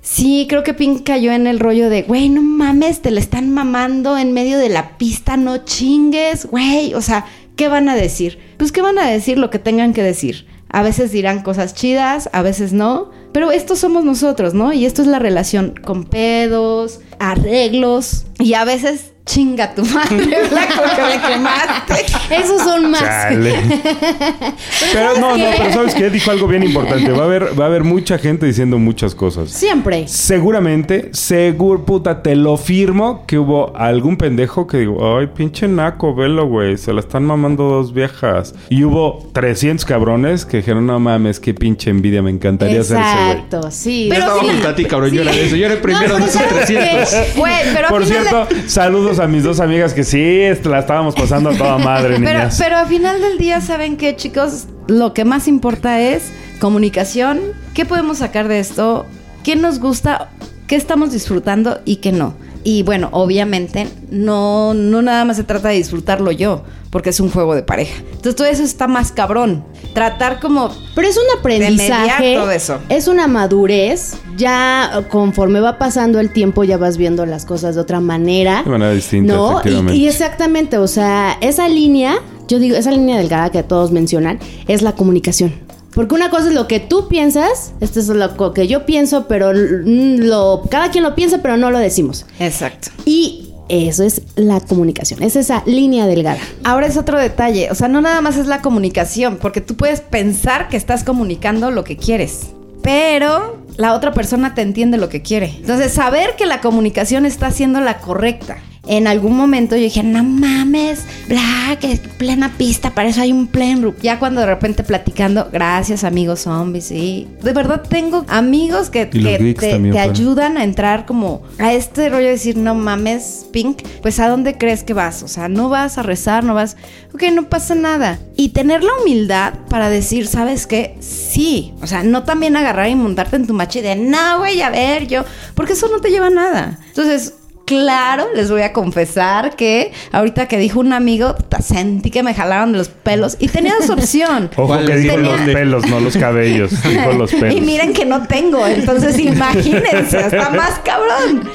[0.00, 3.52] sí, creo que Pink cayó en el rollo de, güey, no mames, te le están
[3.52, 6.94] mamando en medio de la pista, no chingues, güey.
[6.94, 7.26] O sea,
[7.56, 8.38] ¿qué van a decir?
[8.56, 10.46] Pues, ¿qué van a decir lo que tengan que decir?
[10.72, 13.10] A veces dirán cosas chidas, a veces no.
[13.32, 14.72] Pero estos somos nosotros, ¿no?
[14.72, 18.26] Y esto es la relación con pedos, arreglos.
[18.38, 20.16] Y a veces chinga tu madre,
[20.50, 22.06] blanco, que me quemaste.
[22.34, 23.00] Esos son más.
[23.00, 23.54] Chale.
[24.92, 26.10] pero no, no, pero ¿sabes qué?
[26.10, 27.12] Dijo algo bien importante.
[27.12, 29.50] Va a haber, va a haber mucha gente diciendo muchas cosas.
[29.50, 30.08] Siempre.
[30.08, 36.14] Seguramente, seguro, puta, te lo firmo que hubo algún pendejo que digo, ay, pinche naco,
[36.14, 38.54] velo, güey, se la están mamando dos viejas.
[38.68, 43.16] Y hubo 300 cabrones que dijeron, no mames, qué pinche envidia, me encantaría ser ese
[43.16, 43.30] güey.
[43.30, 44.04] Exacto, sí.
[44.08, 44.48] Yo Pero estaba sí.
[44.48, 45.56] junto a ti, cabrón, yo era de eso.
[45.56, 46.74] Yo era el primero No, de esos ¿sabes qué?
[46.74, 47.36] 300.
[47.36, 51.50] Güey, pero Por final cierto, saludos a mis dos amigas que sí, la estábamos pasando
[51.50, 52.56] a toda madre, Pero, niñas.
[52.58, 54.66] pero al final del día, ¿saben qué, chicos?
[54.88, 57.40] Lo que más importa es comunicación.
[57.74, 59.06] ¿Qué podemos sacar de esto?
[59.44, 60.30] ¿Qué nos gusta?
[60.66, 62.34] ¿Qué estamos disfrutando y qué no?
[62.62, 67.30] Y bueno, obviamente, no, no nada más se trata de disfrutarlo yo, porque es un
[67.30, 67.94] juego de pareja.
[68.10, 69.64] Entonces todo eso está más cabrón.
[69.94, 72.34] Tratar como Pero es un aprendizaje.
[72.36, 72.78] todo eso.
[72.88, 74.14] Es una madurez.
[74.36, 78.62] Ya eh, conforme va pasando el tiempo, ya vas viendo las cosas de otra manera.
[78.62, 79.96] De manera distinta, No, efectivamente.
[79.96, 82.16] y, y exactamente, o sea, esa línea,
[82.48, 85.54] yo digo, esa línea delgada que todos mencionan, es la comunicación.
[85.94, 89.52] Porque una cosa es lo que tú piensas, esto es lo que yo pienso, pero
[89.52, 92.26] mm, lo, cada quien lo piensa, pero no lo decimos.
[92.38, 92.90] Exacto.
[93.04, 96.40] Y eso es la comunicación, es esa línea delgada.
[96.64, 100.00] Ahora es otro detalle, o sea, no nada más es la comunicación, porque tú puedes
[100.00, 102.48] pensar que estás comunicando lo que quieres,
[102.82, 105.54] pero la otra persona te entiende lo que quiere.
[105.60, 108.58] Entonces, saber que la comunicación está siendo la correcta.
[108.90, 113.46] En algún momento yo dije, no mames, Black, es plena pista, para eso hay un
[113.46, 113.98] plan group.
[114.02, 117.28] Ya cuando de repente platicando, gracias amigos zombies, sí.
[117.40, 120.10] De verdad tengo amigos que, que te, también te fueron.
[120.10, 124.58] ayudan a entrar como a este rollo de decir, no mames, Pink, pues ¿a dónde
[124.58, 125.22] crees que vas?
[125.22, 126.76] O sea, no vas a rezar, no vas,
[127.14, 128.18] ok, no pasa nada.
[128.34, 130.96] Y tener la humildad para decir, ¿sabes qué?
[130.98, 131.74] Sí.
[131.80, 134.70] O sea, no también agarrar y montarte en tu macho y de, no, güey, a
[134.70, 135.24] ver, yo,
[135.54, 136.80] porque eso no te lleva a nada.
[136.88, 137.34] Entonces,
[137.70, 142.72] Claro, les voy a confesar que ahorita que dijo un amigo, sentí que me jalaron
[142.72, 144.50] de los pelos y tenías opción.
[144.56, 146.72] Ojo ¿Cuál que dijo Tenía- los pelos, no los cabellos.
[146.82, 147.54] Dijo los pelos.
[147.54, 151.48] Y miren que no tengo, entonces imagínense, está más cabrón.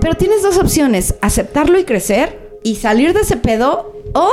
[0.00, 4.28] Pero tienes dos opciones, aceptarlo y crecer y salir de ese pedo o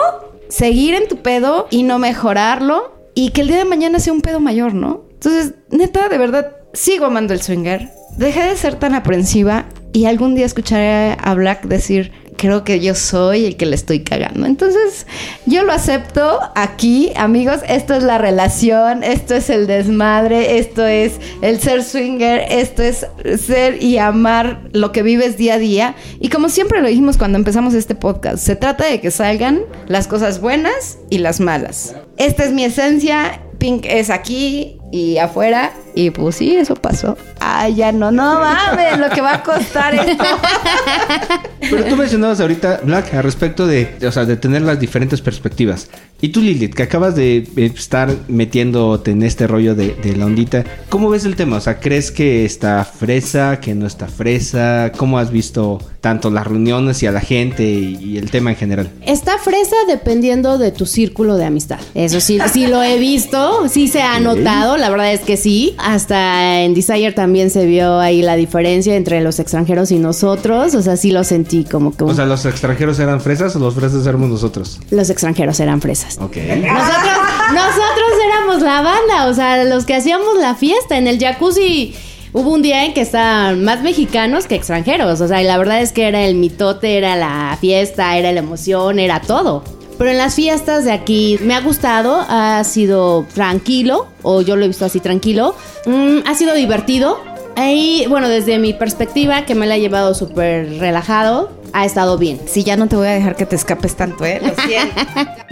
[0.50, 4.22] seguir en tu pedo y no mejorarlo y que el día de mañana sea un
[4.22, 5.04] pedo mayor, ¿no?
[5.14, 7.90] Entonces, neta, de verdad, sigo amando el swinger.
[8.18, 9.66] Dejé de ser tan aprensiva
[9.98, 14.02] y algún día escucharé a Black decir, creo que yo soy el que le estoy
[14.02, 14.46] cagando.
[14.46, 15.08] Entonces,
[15.48, 17.62] yo lo acepto aquí, amigos.
[17.68, 23.08] Esto es la relación, esto es el desmadre, esto es el ser swinger, esto es
[23.44, 25.96] ser y amar lo que vives día a día.
[26.20, 30.08] Y como siempre lo dijimos cuando empezamos este podcast, se trata de que salgan las
[30.08, 31.96] cosas buenas y las malas.
[32.18, 33.42] Esta es mi esencia.
[33.58, 35.74] Pink es aquí y afuera.
[35.96, 37.18] Y pues sí, eso pasó.
[37.40, 40.24] Ay, ya no, no mames, lo que va a costar esto.
[41.60, 45.90] Pero tú mencionabas ahorita, Black, al respecto de, o sea, de tener las diferentes perspectivas.
[46.22, 50.26] Y tú, Lilith, que acabas de eh, estar metiéndote en este rollo de, de la
[50.26, 51.58] ondita, ¿cómo ves el tema?
[51.58, 54.92] O sea, ¿crees que está fresa, que no está fresa?
[54.98, 58.56] ¿Cómo has visto tanto las reuniones y a la gente y, y el tema en
[58.56, 58.90] general?
[59.06, 61.80] Está fresa dependiendo de tu círculo de amistad.
[61.96, 65.76] Eso sí, sí lo he visto, sí se ha notado, la verdad es que sí.
[65.78, 70.76] Hasta en Desire también se vio ahí la diferencia entre los extranjeros y nosotros.
[70.76, 73.76] O sea, sí lo sentí como que O sea, ¿los extranjeros eran fresas o los
[73.76, 74.80] fresas éramos nosotros?
[74.92, 76.18] los extranjeros eran fresas.
[76.22, 76.38] Ok.
[76.38, 77.18] Nosotros,
[77.54, 81.96] nosotros éramos la banda, o sea, los que hacíamos la fiesta en el jacuzzi.
[82.34, 85.82] Hubo un día en que estaban más mexicanos que extranjeros, o sea, y la verdad
[85.82, 89.64] es que era el mitote, era la fiesta, era la emoción, era todo.
[89.98, 94.66] Pero en las fiestas de aquí me ha gustado, ha sido tranquilo, o yo lo
[94.66, 95.56] he visto así tranquilo,
[95.88, 97.18] Mm, ha sido divertido.
[97.56, 102.40] Ahí, bueno, desde mi perspectiva, que me la he llevado súper relajado, ha estado bien.
[102.46, 104.40] Sí, ya no te voy a dejar que te escapes tanto, ¿eh?
[104.44, 104.94] Lo siento.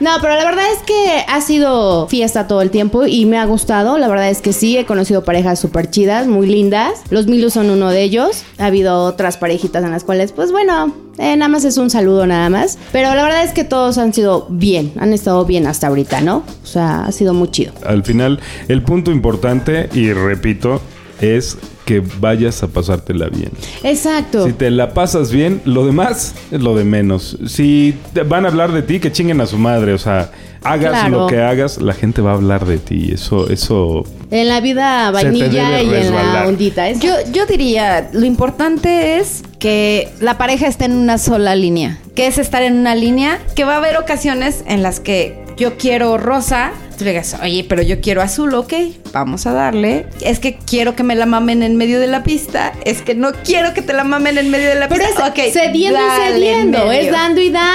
[0.00, 3.44] No, pero la verdad es que ha sido fiesta todo el tiempo y me ha
[3.44, 3.98] gustado.
[3.98, 7.02] La verdad es que sí, he conocido parejas súper chidas, muy lindas.
[7.10, 8.44] Los Milus son uno de ellos.
[8.58, 12.26] Ha habido otras parejitas en las cuales, pues bueno, eh, nada más es un saludo
[12.26, 12.78] nada más.
[12.92, 16.44] Pero la verdad es que todos han sido bien, han estado bien hasta ahorita, ¿no?
[16.62, 17.72] O sea, ha sido muy chido.
[17.86, 20.80] Al final, el punto importante, y repito,
[21.20, 23.50] es que vayas a pasártela bien.
[23.82, 24.46] Exacto.
[24.46, 27.38] Si te la pasas bien, lo demás es lo de menos.
[27.46, 29.92] Si te van a hablar de ti, que chinguen a su madre.
[29.92, 30.30] O sea,
[30.62, 31.20] hagas Claro.
[31.20, 33.10] lo que hagas, la gente va a hablar de ti.
[33.12, 34.04] Eso, eso.
[34.30, 36.90] En la vida vainilla y en la ondita.
[36.92, 41.98] Yo, yo diría, lo importante es que la pareja esté en una sola línea.
[42.14, 45.76] Que es estar en una línea que va a haber ocasiones en las que yo
[45.76, 46.72] quiero rosa.
[46.96, 48.72] Tú le digas, oye, pero yo quiero azul, ok,
[49.12, 50.06] vamos a darle.
[50.20, 52.72] Es que quiero que me la mamen en medio de la pista.
[52.84, 55.26] Es que no quiero que te la mamen en medio de la Pero pista.
[55.26, 57.73] es Ok, cediendo y cediendo, es dando y dando.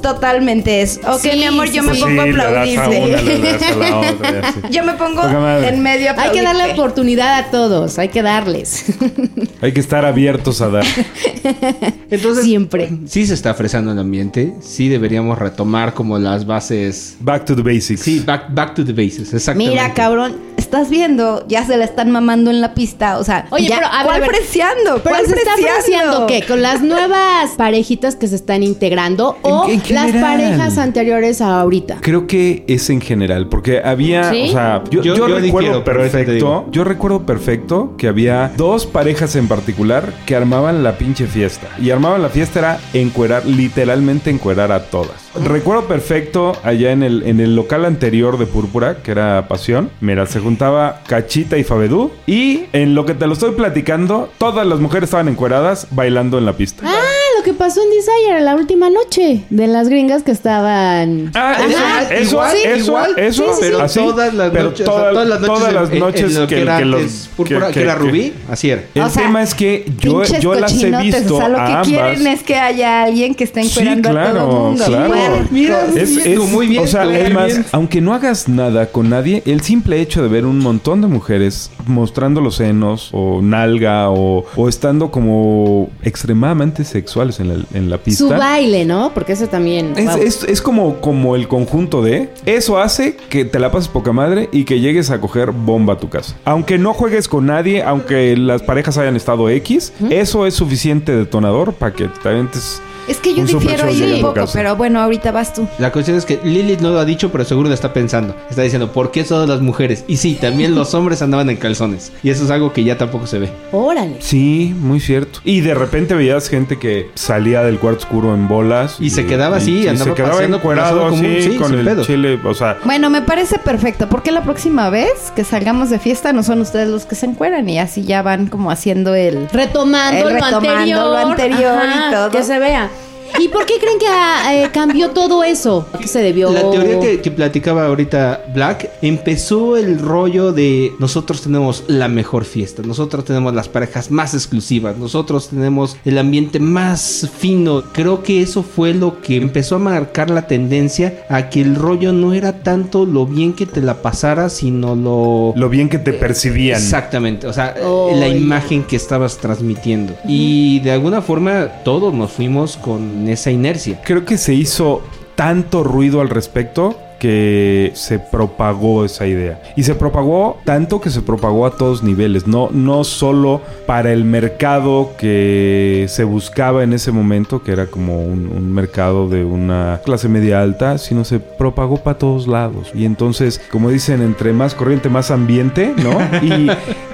[0.00, 0.98] Totalmente es.
[1.06, 2.00] Ok, Sí, mi amor, yo sí, me sí.
[2.00, 3.00] pongo a le das a aplaudirle.
[3.02, 4.60] una, le das a la otra, y así.
[4.70, 6.80] Yo me pongo en medio a Hay que darle aplaudirte.
[6.80, 8.84] oportunidad a todos, hay que darles.
[9.62, 10.84] Hay que estar abiertos a dar.
[12.10, 12.90] Entonces, Siempre.
[13.06, 14.54] sí se está fresando el ambiente.
[14.60, 17.16] Sí deberíamos retomar como las bases.
[17.20, 18.00] Back to the basics.
[18.00, 19.70] Sí, back, back to the bases, exactamente.
[19.74, 23.68] Mira, cabrón, estás viendo, ya se la están mamando en la pista, o sea, Oye,
[23.68, 24.30] ya- pero a ¿cuál ver.
[24.32, 25.72] Pero ¿Cuál se está freseando?
[25.72, 26.42] apreciando qué?
[26.46, 31.60] Con las nuevas parejitas que se están integrando o En- en las parejas anteriores a
[31.60, 31.98] ahorita.
[32.00, 34.46] Creo que es en general, porque había, ¿Sí?
[34.48, 39.36] o sea, yo, Yo- yo yo recuerdo perfecto, yo recuerdo perfecto que había dos parejas
[39.36, 41.68] en particular que armaban la pinche fiesta.
[41.80, 45.30] Y armaban la fiesta era encuerar, literalmente encuerar a todas.
[45.44, 49.90] Recuerdo perfecto allá en el, en el local anterior de Púrpura, que era Pasión.
[50.00, 52.10] Mira, se juntaba Cachita y Fabedú.
[52.26, 56.44] Y en lo que te lo estoy platicando, todas las mujeres estaban encueradas bailando en
[56.44, 56.82] la pista.
[56.86, 57.00] Ah,
[57.42, 61.30] lo que pasó en Desire la última noche de las gringas que estaban.
[61.34, 62.14] Ah, eso, Ajá.
[62.14, 65.10] eso, igual, eso, igual, eso, sí, sí, pero así, todas las pero noches, o sea,
[65.10, 67.82] todas, las noches, todas las en- en noches lo que, era que los púrpura, que,
[67.82, 68.82] era rubí, así era.
[68.94, 71.60] El O sea, tema es que yo, yo las he visto O sea, lo que
[71.62, 71.88] a ambas.
[71.88, 74.84] quieren es que haya alguien que esté Sí, encuerando a claro, todo el mundo.
[74.84, 75.08] claro.
[75.08, 79.10] Bueno, Mira, Es, es- muy bien, o sea, es más, aunque no hagas nada con
[79.10, 84.10] nadie, el simple hecho de ver un montón de mujeres mostrando los senos o nalga
[84.10, 88.24] o, o estando como extremadamente sexuales en la, en la pista.
[88.24, 89.12] Su baile, ¿no?
[89.14, 89.94] Porque eso también.
[89.96, 90.22] Es, wow.
[90.22, 94.48] es- es como, como el conjunto de eso hace que te la pases poca madre
[94.52, 96.36] y que llegues a coger bomba a tu casa.
[96.44, 101.72] Aunque no juegues con nadie, aunque las parejas hayan estado X, eso es suficiente detonador
[101.74, 105.32] para que te aventes Es que yo Un difiero ahí un poco, pero bueno, ahorita
[105.32, 105.66] vas tú.
[105.78, 108.34] La cuestión es que Lilith no lo ha dicho, pero seguro lo está pensando.
[108.48, 110.04] Está diciendo, ¿por qué solo las mujeres?
[110.06, 112.12] Y sí, también los hombres andaban en calzones.
[112.22, 113.50] Y eso es algo que ya tampoco se ve.
[113.72, 114.16] Órale.
[114.20, 115.40] Sí, muy cierto.
[115.44, 118.96] Y de repente veías gente que salía del cuarto oscuro en bolas.
[119.00, 122.04] Y se quedaba así, y andaba se quedaba encuerado común, así sí, con el pedo.
[122.04, 122.38] chile.
[122.44, 126.42] O sea, Bueno, me parece perfecto, porque la próxima vez que salgamos de fiesta no
[126.42, 129.48] son ustedes los que se encueran y así ya van como haciendo el...
[129.52, 132.30] Retomando, El lo, retomando anterior, lo anterior y todo.
[132.30, 132.90] Que se vea.
[133.38, 135.86] ¿Y por qué creen que ah, eh, cambió todo eso?
[135.92, 136.50] ¿A qué se debió?
[136.50, 142.44] La teoría que, que platicaba ahorita Black empezó el rollo de nosotros tenemos la mejor
[142.44, 147.82] fiesta, nosotros tenemos las parejas más exclusivas, nosotros tenemos el ambiente más fino.
[147.92, 152.12] Creo que eso fue lo que empezó a marcar la tendencia a que el rollo
[152.12, 156.12] no era tanto lo bien que te la pasaras, sino lo lo bien que te
[156.12, 156.80] percibían.
[156.80, 160.14] Exactamente, o sea, Oh, la imagen que estabas transmitiendo.
[160.26, 164.00] Y de alguna forma todos nos fuimos con esa inercia.
[164.04, 165.02] Creo que se hizo
[165.34, 169.62] tanto ruido al respecto que se propagó esa idea.
[169.76, 174.24] Y se propagó tanto que se propagó a todos niveles, no, no solo para el
[174.24, 180.00] mercado que se buscaba en ese momento, que era como un, un mercado de una
[180.04, 182.90] clase media alta, sino se propagó para todos lados.
[182.92, 186.18] Y entonces, como dicen, entre más corriente, más ambiente, ¿no?
[186.42, 186.68] Y,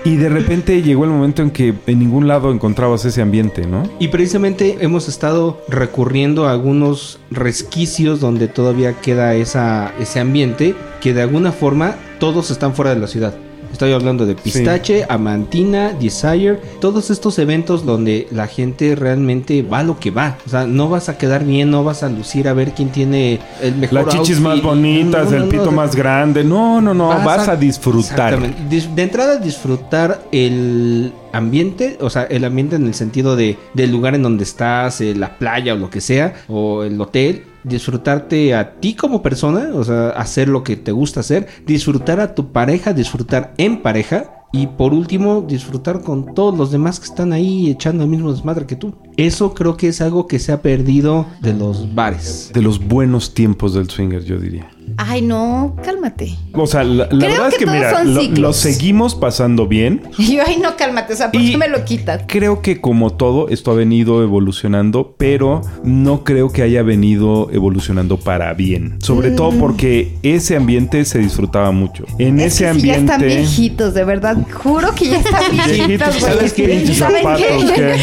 [0.08, 3.82] y de repente llegó el momento en que en ningún lado encontrabas ese ambiente, ¿no?
[3.98, 11.12] Y precisamente hemos estado recurriendo a algunos resquicios donde todavía queda esa, ese ambiente que
[11.12, 13.34] de alguna forma todos están fuera de la ciudad.
[13.72, 19.98] Estoy hablando de Pistache, Amantina, Desire, todos estos eventos donde la gente realmente va lo
[19.98, 20.38] que va.
[20.46, 23.40] O sea, no vas a quedar bien, no vas a lucir a ver quién tiene
[23.62, 24.44] el mejor Las chichis outfit.
[24.44, 26.44] más bonitas, No, no, el no, pito más grande.
[26.44, 27.08] No, no, no.
[27.08, 28.40] Vas, a, disfrutar.
[28.68, 34.14] De entrada, disfrutar el ambiente, o sea, el ambiente en el sentido de del lugar
[34.14, 37.44] en donde estás, eh, la playa o lo que sea, o el hotel.
[37.68, 42.34] Disfrutarte a ti como persona, o sea, hacer lo que te gusta hacer, disfrutar a
[42.34, 44.37] tu pareja, disfrutar en pareja.
[44.52, 48.64] Y por último, disfrutar con todos los demás que están ahí echando el mismo desmadre
[48.66, 48.94] que tú.
[49.18, 52.50] Eso creo que es algo que se ha perdido de los bares.
[52.54, 54.70] De los buenos tiempos del swinger, yo diría.
[54.96, 56.34] Ay, no, cálmate.
[56.54, 57.90] O sea, la, la Creo verdad es que que, todos mira,
[58.30, 60.00] son lo, seguimos pasando bien.
[60.18, 61.12] Y yo, ay, no, cálmate.
[61.12, 62.22] O sea, ¿por Y- qué me lo quitas?
[62.26, 68.18] Creo que como todo, esto ha venido evolucionando, pero no creo que haya venido evolucionando
[68.18, 68.96] para bien.
[69.02, 72.04] Sobre todo porque ese ambiente se disfrutaba mucho.
[72.18, 72.40] En Mm.
[72.40, 73.36] Es ese que si ya están ambiente...
[73.42, 74.37] viejitos, de verdad.
[74.44, 75.76] Juro que ya están viejitos.
[75.86, 76.32] Viejitos, güey.
[76.34, 76.94] ¿sabes qué?
[76.94, 77.96] ¿Saben zapatos, qué?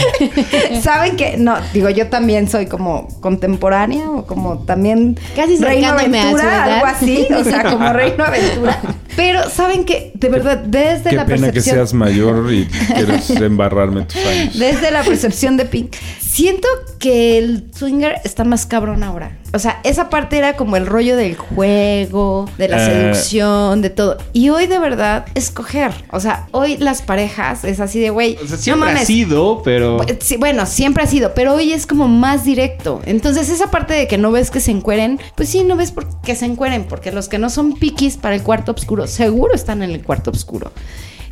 [0.71, 0.79] ¿qué?
[0.81, 1.35] ¿Saben qué?
[1.37, 7.27] No, digo, yo también soy como contemporánea o como también Casi Reino Aventura, algo así.
[7.35, 8.79] O sea, como Reino Aventura.
[9.15, 11.75] Pero saben que, de verdad, desde Qué la pena que percepción.
[11.77, 14.57] seas mayor y quieres embarrarme tus años.
[14.59, 15.95] Desde la percepción de Pink,
[16.35, 16.67] siento
[16.99, 19.37] que el swinger está más cabrón ahora.
[19.53, 23.13] O sea, esa parte era como el rollo del juego, de la Eh.
[23.13, 24.17] seducción, de todo.
[24.33, 25.93] Y hoy de verdad es coger.
[26.11, 29.61] O sea, hoy las parejas es así de, güey, O sea, no siempre ha sido,
[29.63, 29.97] pero...
[30.19, 33.01] Sí, bueno, siempre ha sido, pero hoy es como más directo.
[33.05, 36.19] Entonces, esa parte de que no ves que se encueren, pues sí, no ves por
[36.19, 39.81] qué se encueren, porque los que no son piquis para el cuarto oscuro, seguro están
[39.83, 40.73] en el cuarto oscuro.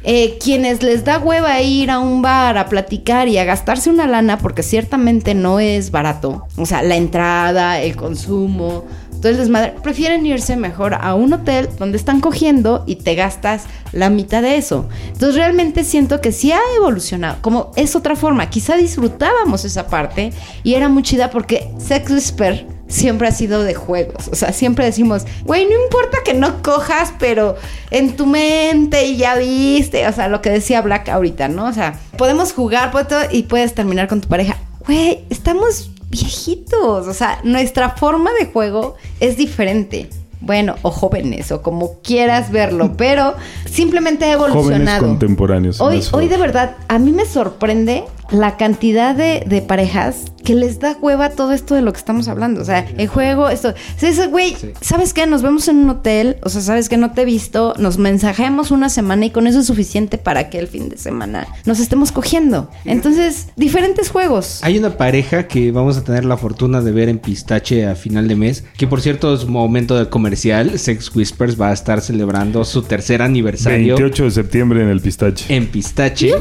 [0.05, 4.05] Eh, quienes les da hueva ir a un bar a platicar y a gastarse una
[4.05, 8.83] lana, porque ciertamente no es barato, o sea, la entrada, el consumo,
[9.21, 13.63] todo el desmadre, prefieren irse mejor a un hotel donde están cogiendo y te gastas
[13.93, 14.89] la mitad de eso.
[15.07, 20.33] Entonces realmente siento que sí ha evolucionado, como es otra forma, quizá disfrutábamos esa parte
[20.63, 24.27] y era muy chida porque Sex Whisper siempre ha sido de juegos.
[24.31, 27.55] O sea, siempre decimos, güey, no importa que no cojas, pero
[27.91, 30.07] en tu mente y ya viste.
[30.07, 31.67] O sea, lo que decía Black ahorita, ¿no?
[31.67, 32.91] O sea, podemos jugar
[33.31, 34.57] y puedes terminar con tu pareja.
[34.86, 37.07] Güey, estamos viejitos.
[37.07, 40.09] O sea, nuestra forma de juego es diferente.
[40.41, 43.34] Bueno, o jóvenes, o como quieras verlo, pero
[43.65, 45.07] simplemente ha Jóvenes evolucionado.
[45.07, 45.79] contemporáneos.
[45.79, 50.80] Hoy, hoy de verdad, a mí me sorprende la cantidad de, de parejas que les
[50.80, 52.61] da hueva todo esto de lo que estamos hablando.
[52.61, 53.69] O sea, el juego, esto.
[53.69, 55.26] O sea, ese güey, ¿sabes qué?
[55.26, 58.71] Nos vemos en un hotel, o sea, ¿sabes que No te he visto, nos mensajemos
[58.71, 62.11] una semana y con eso es suficiente para que el fin de semana nos estemos
[62.11, 62.69] cogiendo.
[62.86, 64.59] Entonces, diferentes juegos.
[64.63, 68.28] Hay una pareja que vamos a tener la fortuna de ver en Pistache a final
[68.28, 70.78] de mes, que por cierto es momento de comercial.
[70.78, 75.55] Sex Whispers va a estar celebrando su tercer aniversario 28 de septiembre en el pistache.
[75.55, 76.34] en Pistache.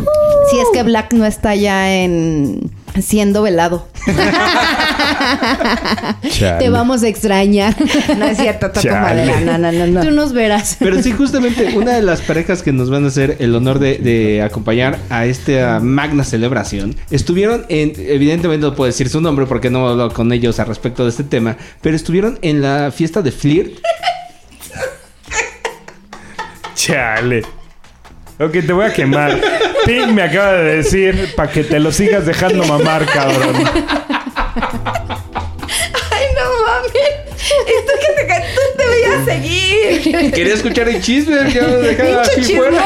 [0.50, 2.70] Si es que Black no está ya en
[3.00, 3.88] siendo velado.
[6.58, 7.74] Te vamos a extrañar.
[8.18, 9.40] No es cierto, toco madera.
[9.40, 10.02] No, no, no, no.
[10.02, 10.76] Tú nos verás.
[10.78, 13.98] Pero sí, justamente una de las parejas que nos van a hacer el honor de,
[13.98, 19.70] de acompañar a esta magna celebración estuvieron en, evidentemente no puedo decir su nombre porque
[19.70, 23.22] no he hablado con ellos al respecto de este tema, pero estuvieron en la fiesta
[23.22, 23.78] de Flirt.
[26.74, 27.42] Chale.
[28.38, 29.40] Ok, te voy a quemar.
[29.86, 33.54] Pink me acaba de decir para que te lo sigas dejando mamar, cabrón.
[36.10, 36.92] Ay, no mames.
[37.42, 40.32] Esto que te ca- tú te voy a seguir.
[40.32, 42.84] Quería escuchar el chisme, ya lo dejaba aquí fuera.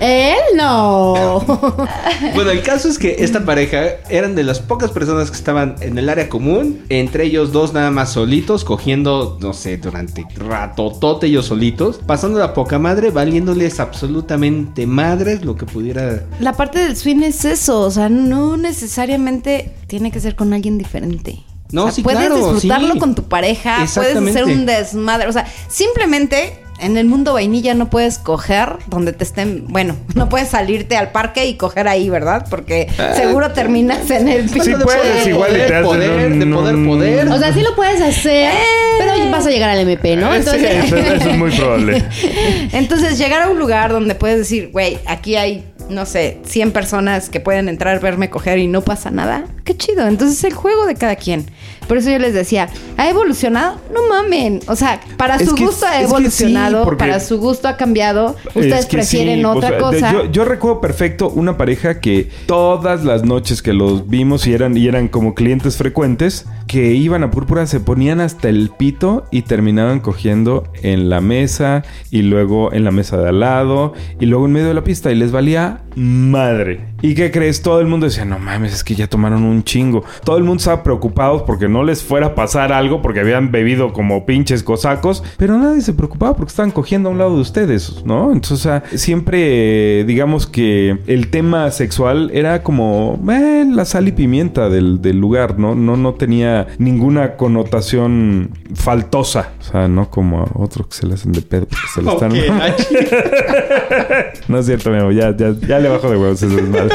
[0.00, 1.44] Él no.
[2.34, 5.98] Bueno, el caso es que esta pareja eran de las pocas personas que estaban en
[5.98, 11.46] el área común, entre ellos dos nada más solitos, cogiendo, no sé, durante ratotote ellos
[11.46, 16.24] solitos, pasando la poca madre, valiéndoles absolutamente madres lo que pudiera...
[16.40, 20.78] La parte del swing es eso, o sea, no necesariamente tiene que ser con alguien
[20.78, 21.40] diferente.
[21.72, 22.98] No, O sea, sí, puedes claro, disfrutarlo sí.
[22.98, 27.90] con tu pareja, puedes hacer un desmadre, o sea, simplemente en el mundo vainilla no
[27.90, 32.46] puedes coger donde te estén, bueno, no puedes salirte al parque y coger ahí, ¿verdad?
[32.50, 35.28] Porque seguro terminas en el Sí piso de puedes, poder.
[35.28, 37.28] igual y te hacen poder, un- de poder.
[37.28, 38.50] O sea, sí lo puedes hacer,
[38.98, 40.30] pero vas a llegar al MP, ¿no?
[40.32, 42.04] Sí, Entonces, eso, eso es muy probable.
[42.72, 47.28] Entonces, llegar a un lugar donde puedes decir, güey, aquí hay, no sé, 100 personas
[47.30, 49.44] que pueden entrar, verme coger y no pasa nada.
[49.64, 50.06] Qué chido.
[50.06, 51.46] Entonces, el juego de cada quien.
[51.90, 53.80] Por eso yo les decía, ¿ha evolucionado?
[53.92, 54.60] No mamen.
[54.68, 57.76] O sea, para Es su que- gusto ha evolucionado, sí, porque- para su gusto ha
[57.76, 58.36] cambiado.
[58.54, 60.12] Ustedes Es que prefieren sí, o otra sea, cosa.
[60.12, 64.76] Yo, yo recuerdo perfecto una pareja que todas las noches que los vimos y eran,
[64.76, 69.42] y eran como clientes frecuentes, que iban a Púrpura, se ponían hasta el pito y
[69.42, 74.46] terminaban cogiendo en la mesa y luego en la mesa de al lado y luego
[74.46, 76.90] en medio de la pista y les valía madre.
[77.02, 77.62] ¿Y qué crees?
[77.62, 80.04] Todo el mundo decía, no mames, es que ya tomaron un chingo.
[80.22, 83.92] Todo el mundo estaba preocupado porque no les fuera a pasar algo porque habían bebido
[83.92, 88.04] como pinches cosacos, pero nadie se preocupaba porque estaban cogiendo a un lado de ustedes,
[88.04, 88.32] ¿no?
[88.32, 94.06] Entonces, o sea, siempre, eh, digamos que el tema sexual era como eh, la sal
[94.06, 95.74] y pimienta del, del lugar, ¿no?
[95.74, 95.96] ¿no?
[95.96, 101.32] No tenía ninguna connotación faltosa, o sea, no como a otros que se le hacen
[101.32, 102.32] de pedo porque se le están...
[104.48, 106.90] No es cierto, mi amor, ya, ya, ya le bajo de huevos eso es mal.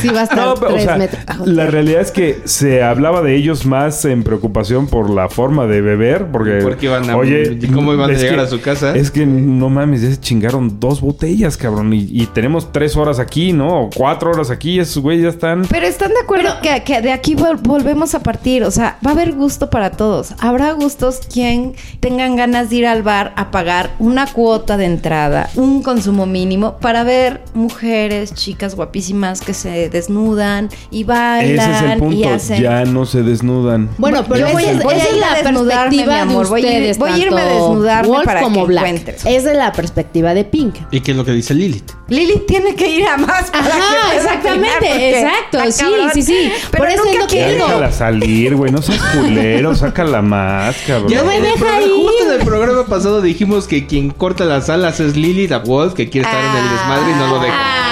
[0.00, 1.24] Sí va a estar No, o tres sea, metros.
[1.26, 5.66] bajo la realidad es que se hablaba de ellos más en preocupación por la forma
[5.66, 6.60] de beber, porque...
[6.62, 8.94] Porque iban a- oye, ¿y cómo iban a llegar que- a su casa?
[8.96, 13.18] Es que no mames, ya se chingaron dos botellas, cabrón, y, y tenemos tres horas
[13.18, 13.82] aquí, ¿no?
[13.84, 15.62] O cuatro horas aquí, esos güeyes ya están...
[15.70, 18.64] Pero están de acuerdo que, que de aquí vol- volvemos a partir.
[18.64, 20.34] O sea, va a haber gusto para todos.
[20.40, 25.48] Habrá gustos quien tengan ganas de ir al bar a pagar una cuota de entrada,
[25.56, 31.70] un consumo mínimo, para ver mujeres, chicas guapísimas que se se desnudan y Ese bailan
[31.74, 32.28] es el y punto.
[32.34, 32.62] hacen.
[32.62, 33.88] Ya no se desnudan.
[33.98, 36.14] Bueno, pero Yo voy a- esa, voy a esa es ir a la desnudarme, perspectiva
[36.14, 36.44] mi amor.
[36.44, 38.84] de Voy a ir- voy a irme a desnudarme Wolf para como que Black.
[38.86, 39.26] encuentres.
[39.26, 40.74] Es de la perspectiva de Pink.
[40.90, 41.90] ¿Y qué es lo que dice Lilith?
[42.08, 46.52] Lili tiene que ir a más para Ajá, que exactamente, exacto, sí, sí, sí.
[46.70, 47.66] Pero Por eso nunca es lo que digo.
[47.66, 48.70] déjala salir, güey.
[48.70, 49.74] No seas culero.
[49.74, 51.12] Sácala más, cabrón.
[51.14, 51.90] No me deja ir.
[51.90, 55.94] Justo en el programa pasado dijimos que quien corta las alas es Lilith, la Wolf,
[55.94, 57.91] que quiere estar en el desmadre y no lo deja.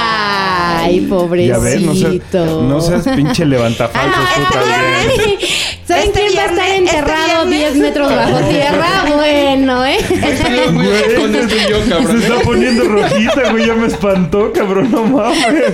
[0.81, 1.55] Ay, pobrecito.
[1.57, 2.15] Ya ves, no seas,
[2.63, 5.39] no seas pinche levantafalsos Ah, tú este también.
[5.87, 9.05] ¿Saben Este quién va a estar viernes- enterrado este 10 viernes- metros bajo tierra?
[9.17, 9.99] Bueno, ¿eh?
[10.73, 11.33] Güey, con
[12.11, 13.67] Se está poniendo rojita, güey.
[13.67, 14.91] Ya me espantó, cabrón.
[14.91, 15.65] No mames.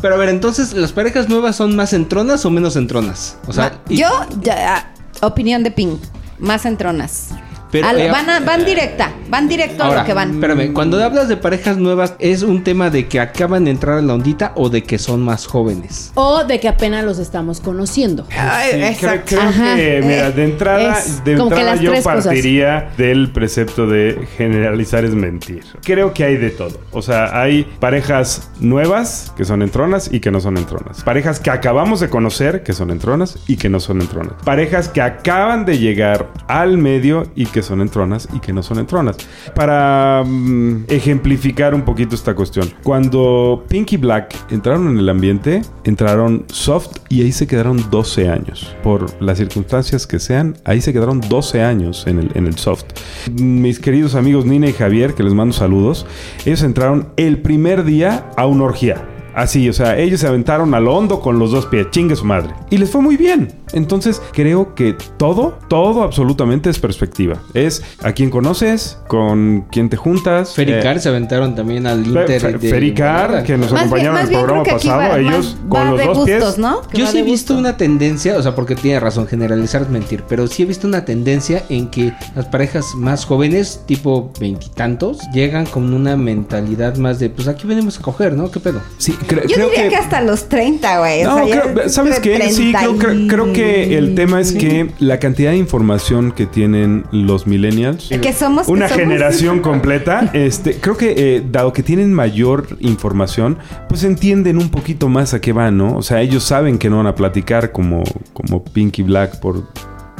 [0.00, 3.36] Pero a ver, entonces, ¿las parejas nuevas son más entronas o menos entronas?
[3.46, 4.08] O sea, y- Yo,
[4.40, 6.00] ya, opinión de Pink,
[6.38, 7.28] más entronas.
[7.72, 10.30] Pero, Al- eh, van, a- van directa, van directo a lo que van.
[10.34, 14.02] espérame, cuando hablas de parejas nuevas, ¿es un tema de que acaban de entrar a
[14.02, 16.12] la ondita o de que son más jóvenes?
[16.14, 18.26] O de que apenas los estamos conociendo.
[18.38, 19.24] Ay, Sí, creo, exacto.
[19.36, 19.74] creo Ajá.
[19.76, 22.04] que, mira, de entrada, Es de entrada yo cosas.
[22.24, 25.64] partiría del precepto de generalizar es mentir.
[25.82, 26.78] Creo que hay de todo.
[26.92, 31.02] O sea, hay parejas nuevas que son entronas y que no son entronas.
[31.04, 34.34] Parejas que acabamos de conocer que son entronas y que no son entronas.
[34.44, 38.78] Parejas que acaban de llegar al medio y que son entronas y que no son
[38.78, 39.16] entronas.
[39.54, 42.70] Para mm, ejemplificar un poquito esta cuestión.
[42.82, 48.28] Cuando Pink y Black entraron en el ambiente, entraron soft y ahí se quedaron 12
[48.28, 48.76] años.
[48.82, 52.84] Por las circunstancias que sean, ahí se quedaron 12 años en el, en el soft.
[53.30, 56.06] Mis queridos amigos Nina y Javier, que les mando saludos,
[56.44, 59.11] ellos entraron el primer día a una orgía.
[59.34, 62.50] Así, o sea, ellos se aventaron al hondo con los dos pies, chingue su madre.
[62.70, 63.52] Y les fue muy bien.
[63.72, 67.40] Entonces, creo que todo, todo absolutamente es perspectiva.
[67.54, 70.54] Es a quién conoces, con quién te juntas.
[70.54, 72.58] Fericar eh, se aventaron también al Inter.
[72.58, 75.80] De Fericar, que nos Más bien- acompañaron en el programa pasado, va- ellos va- con
[75.80, 76.58] va los de dos gustos, pies.
[76.58, 76.80] ¿no?
[76.92, 77.58] Yo sí he visto gusto.
[77.60, 81.04] una tendencia, o sea, porque tiene razón, generalizar es mentir, pero sí he visto una
[81.06, 87.30] tendencia en que las parejas más jóvenes, tipo veintitantos, llegan con una mentalidad más de,
[87.30, 88.50] pues aquí venimos a coger, ¿no?
[88.50, 88.80] ¿Qué pedo?
[88.98, 89.88] Sí, cre- Yo creo diría que...
[89.90, 91.22] que hasta los 30, güey.
[91.24, 92.50] No, o sea, ya creo- ¿sabes qué?
[92.50, 97.04] Sí, 30 creo, creo- que el tema es que la cantidad de información que tienen
[97.12, 101.82] los millennials, Que somos- que una somos- generación completa, este, creo que eh, dado que
[101.82, 103.58] tienen mayor información,
[103.88, 105.96] pues entienden un poquito más a qué van, ¿no?
[105.96, 108.02] O sea, ellos saben que no van a platicar como,
[108.32, 109.62] como Pinky Black por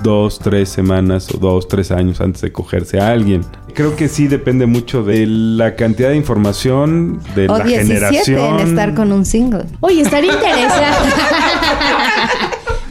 [0.03, 3.43] dos, tres semanas o dos, tres años antes de cogerse a alguien.
[3.75, 8.61] Creo que sí depende mucho de la cantidad de información, de O la 17 generación.
[8.61, 9.65] en estar con un single.
[9.81, 11.09] Oye, estaría interesante.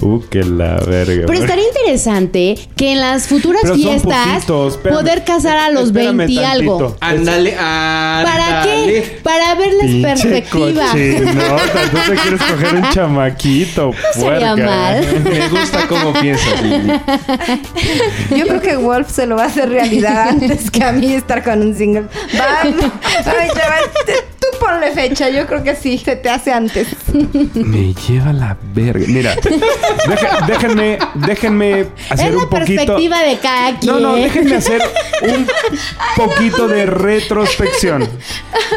[0.02, 1.26] Uh, que la verga.
[1.28, 4.98] Pero estaría interesante que en las futuras Pero fiestas putitos, espérame.
[5.00, 6.98] poder casar a los Espérame 20 y algo.
[7.00, 9.20] Ándale, ¿Para qué?
[9.24, 10.86] Para verles Pinche perspectiva.
[10.92, 14.66] tú te quieres coger un chamaquito, sería puerca.
[14.66, 15.24] mal.
[15.24, 16.94] Me gusta cómo piensas, Lili.
[18.38, 21.44] Yo creo que Wolf se lo va a hacer realidad antes que a mí estar
[21.44, 22.02] con un single.
[22.40, 26.52] Va, ay, ya va, te- tú ponle fecha, yo creo que sí, se te hace
[26.52, 26.88] antes.
[27.54, 29.06] Me lleva la verga.
[29.08, 29.36] Mira,
[30.08, 32.66] deja- déjenme, déjenme hacer Es la un poquito.
[32.66, 33.94] perspectiva de cada quien.
[33.94, 34.82] No, no, déjenme hacer
[35.24, 35.48] un
[36.16, 38.08] poquito de retrospección.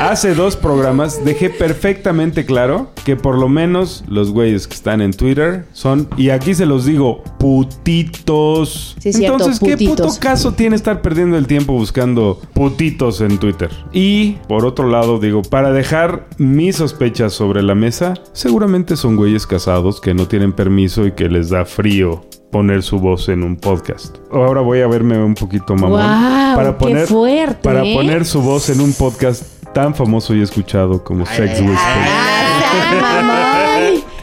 [0.00, 5.12] Hace dos programas dejé perfectamente claro que por lo menos los güeyes que están en
[5.12, 8.96] Twitter son, y aquí se los digo, putitos.
[8.98, 13.70] Sí, cierto, Entonces, ¿qué puto caso tiene estar perdiendo el tiempo buscando putitos en Twitter?
[13.92, 19.46] Y por otro lado, digo, para dejar mis sospechas sobre la mesa, seguramente son güeyes
[19.46, 23.56] casados que no tienen permiso y que les da frío poner su voz en un
[23.56, 24.16] podcast.
[24.30, 27.94] Ahora voy a verme un poquito mamón Guau, para qué poner fuerte, para ¿eh?
[27.94, 32.04] poner su voz en un podcast tan famoso y escuchado como Sex Whisper.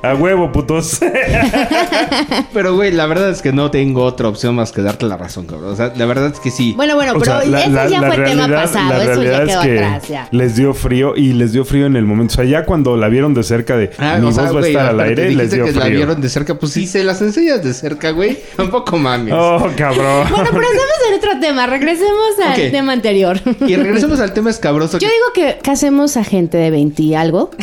[0.04, 0.12] Ah.
[0.12, 1.00] A huevo, putos.
[2.54, 5.46] Pero, güey, la verdad es que no tengo otra opción más que darte la razón,
[5.46, 5.72] cabrón.
[5.72, 6.74] O sea, la verdad es que sí.
[6.76, 8.90] Bueno, bueno, O pero sea, la- ese la- ya la fue tema realidad- pasado.
[8.90, 10.28] la Eso ya realidad quedó es que atrás, ya.
[10.32, 12.34] Les dio frío y les dio frío en el momento.
[12.34, 14.60] O sea, ya cuando la vieron de cerca de Ah, mi o sea, voz va
[14.66, 15.96] a estar al aire, les dio que la frío.
[15.98, 16.56] vieron de cerca.
[16.58, 18.40] Pues sí, se las enseñas de cerca, güey.
[18.58, 19.34] Tampoco mames.
[19.38, 20.28] Oh, cabrón.
[20.30, 21.68] Bueno, pero estamos en otro tema.
[21.68, 23.40] Regresemos al tema anterior.
[23.68, 24.98] Y regresemos al tema escabroso.
[24.98, 27.52] Yo que- digo que casemos a gente de 20 y algo.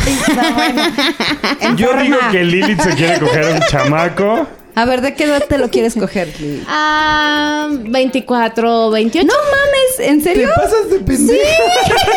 [1.76, 4.46] Yo digo que Lilith se quiere coger a un chamaco.
[4.74, 6.28] A ver, ¿de qué edad te lo quieres coger?
[6.68, 9.26] Ah, 24, 28.
[9.26, 10.48] No mames, ¿en Te serio?
[10.54, 11.40] pasas de pendejo.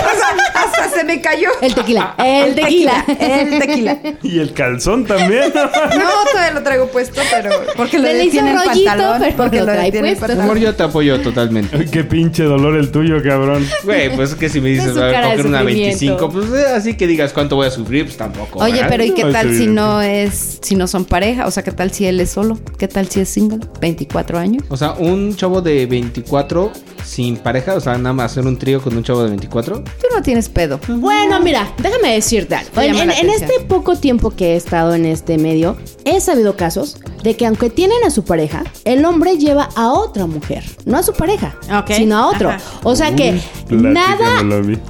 [0.03, 1.49] O sea, hasta se me cayó.
[1.61, 2.13] El tequila.
[2.17, 3.05] El tequila.
[3.19, 3.97] El tequila.
[4.23, 5.51] Y el calzón también.
[5.53, 9.19] No, todavía lo traigo puesto, pero porque lo detiene el rollito, pantalón.
[9.21, 10.41] pero porque lo lo trae el puesto.
[10.41, 11.75] Amor, yo te apoyo totalmente.
[11.77, 13.67] Ay, Qué pinche dolor el tuyo, cabrón.
[13.83, 15.99] Güey, pues es que si me dices, Es su a de coger una sufrimiento.
[15.99, 18.59] 25, pues eh, así que digas cuánto voy a sufrir, pues tampoco.
[18.59, 18.87] Oye, ¿verdad?
[18.89, 21.47] pero ¿y qué tal si no es, si no son pareja?
[21.47, 22.52] O sea, ¿qué tal si él es solo?
[22.77, 23.59] ¿Qué tal si es single?
[23.79, 24.63] 24 años.
[24.69, 26.71] O sea, un chavo de 24
[27.03, 29.83] sin pareja, o sea, nada más hacer un trío con un chavo de 24.
[29.83, 30.79] Tú no tienes pedo.
[30.87, 32.81] Bueno, mira, déjame decirte algo.
[32.81, 37.45] En, este poco tiempo que he estado en este medio, he sabido casos de que
[37.45, 40.63] aunque tienen a su pareja, el hombre lleva a otra mujer.
[40.85, 41.91] No a su pareja, Ok.
[41.91, 42.49] sino a otro.
[42.49, 42.61] Ajá.
[42.83, 43.39] O sea que
[43.69, 44.43] Uy, nada,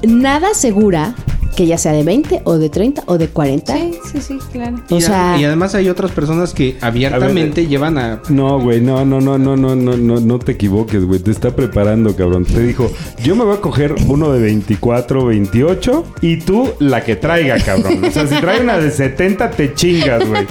[0.04, 1.16] nada asegura
[1.56, 3.74] que ya sea de 20 o de 30 o de 40.
[3.76, 4.78] Sí, sí, sí, claro.
[4.90, 8.22] O y, sea- y además hay otras personas que abiertamente llevan a...
[8.30, 11.20] No, güey, no, no, no, no, no, no, no, no te equivoques, güey.
[11.20, 12.46] Te está preparando, cabrón.
[12.46, 12.92] Te dijo,
[13.24, 18.04] yo me voy a coger uno de 24, 28 y tú la que traiga, cabrón.
[18.06, 20.46] O sea, si trae una de 70, te chingas, güey.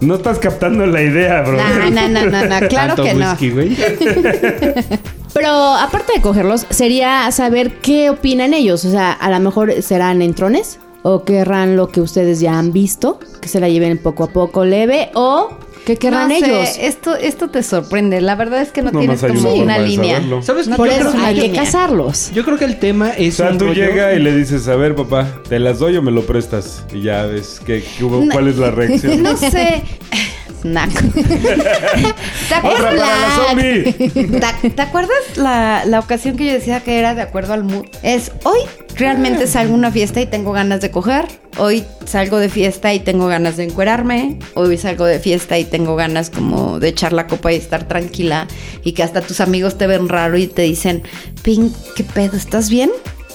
[0.00, 1.56] No estás captando la idea, bro.
[1.56, 3.30] No, no, no, no, no, claro que no.
[3.30, 3.76] whisky, güey.
[5.34, 8.84] Pero aparte de cogerlos, sería saber qué opinan ellos.
[8.84, 13.18] O sea, a lo mejor serán entrones o querrán lo que ustedes ya han visto,
[13.42, 15.50] que se la lleven poco a poco leve o
[15.84, 16.68] que querrán No sé, ellos.
[16.80, 18.20] Esto, esto te sorprende.
[18.20, 20.22] La verdad es que no, No tienes como una una línea.
[20.42, 20.78] ¿Sabes No qué?
[20.78, 22.30] Por eso que- hay que casarlos.
[22.32, 24.66] Yo creo que el tema O es sea, un tú rollo- llega y le dices,
[24.68, 26.84] a ver, papá, ¿te las doy o me lo prestas?
[26.92, 28.32] Y ya ves qué, qué hubo, No.
[28.32, 29.22] cuál es la reacción.
[29.22, 29.82] No sé.
[30.64, 32.94] ¿Te ¡Otra acuerdas?
[33.00, 33.92] para la zombie!
[34.62, 37.84] ¿Te, te acuerdas la, la ocasión que yo decía que era de acuerdo al mood?
[38.02, 38.60] Es hoy
[38.96, 41.26] realmente salgo a una fiesta y tengo ganas de coger.
[41.56, 44.38] Hoy salgo de fiesta y tengo ganas de encuerarme.
[44.54, 48.48] Hoy salgo de fiesta y tengo ganas como de echar la copa y estar tranquila.
[48.82, 51.02] Y que hasta tus amigos te ven raro y te dicen,
[51.42, 52.36] Pink, ¿qué pedo?
[52.36, 52.90] ¿Estás bien?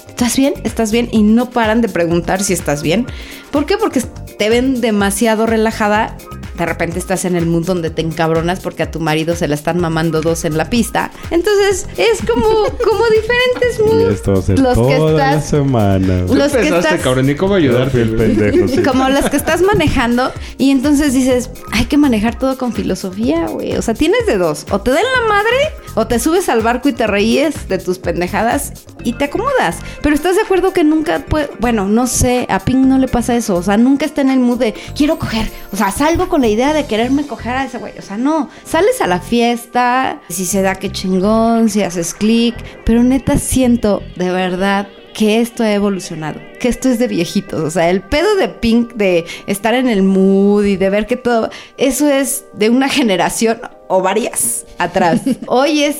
[0.08, 0.54] ¿Estás bien?
[0.64, 1.08] ¿Estás bien?
[1.12, 3.06] Y no paran de preguntar si estás bien.
[3.50, 3.76] ¿Por qué?
[3.76, 4.00] Porque
[4.38, 6.16] te ven demasiado relajada.
[6.56, 9.54] De repente estás en el mood donde te encabronas porque a tu marido se la
[9.54, 11.10] están mamando dos en la pista.
[11.30, 12.44] Entonces es como,
[12.84, 14.58] como diferentes moods.
[14.60, 16.24] los que toda la estás, semana.
[16.24, 16.38] güey.
[16.38, 18.02] los que Empezaste, estás, cabrón, ¿y cómo ayudarte?
[18.02, 18.82] el pendejo, sí.
[18.82, 23.76] como los que estás manejando y entonces dices, hay que manejar todo con filosofía, güey.
[23.76, 24.66] O sea, tienes de dos.
[24.70, 25.56] O te den la madre
[25.94, 28.72] o te subes al barco y te reíes de tus pendejadas
[29.02, 29.78] y te acomodas.
[30.02, 31.48] Pero estás de acuerdo que nunca puede...
[31.58, 33.39] Bueno, no sé, a Pink no le pasa eso.
[33.48, 35.50] O sea, nunca está en el mood de quiero coger.
[35.72, 37.94] O sea, salgo con la idea de quererme coger a ese güey.
[37.98, 38.50] O sea, no.
[38.64, 42.54] Sales a la fiesta, si se da que chingón, si haces clic.
[42.84, 47.70] Pero neta siento de verdad que esto ha evolucionado, que esto es de viejitos, o
[47.70, 51.50] sea, el pedo de Pink de estar en el mood y de ver que todo,
[51.76, 55.22] eso es de una generación o varias atrás.
[55.46, 55.96] Hoy es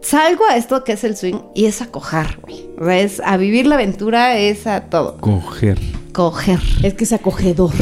[0.00, 2.68] salgo a esto que es el swing y es a coger, güey.
[2.78, 5.16] O sea, es a vivir la aventura, es a todo.
[5.18, 5.78] Coger.
[6.12, 6.60] Coger.
[6.82, 7.72] Es que es acogedor.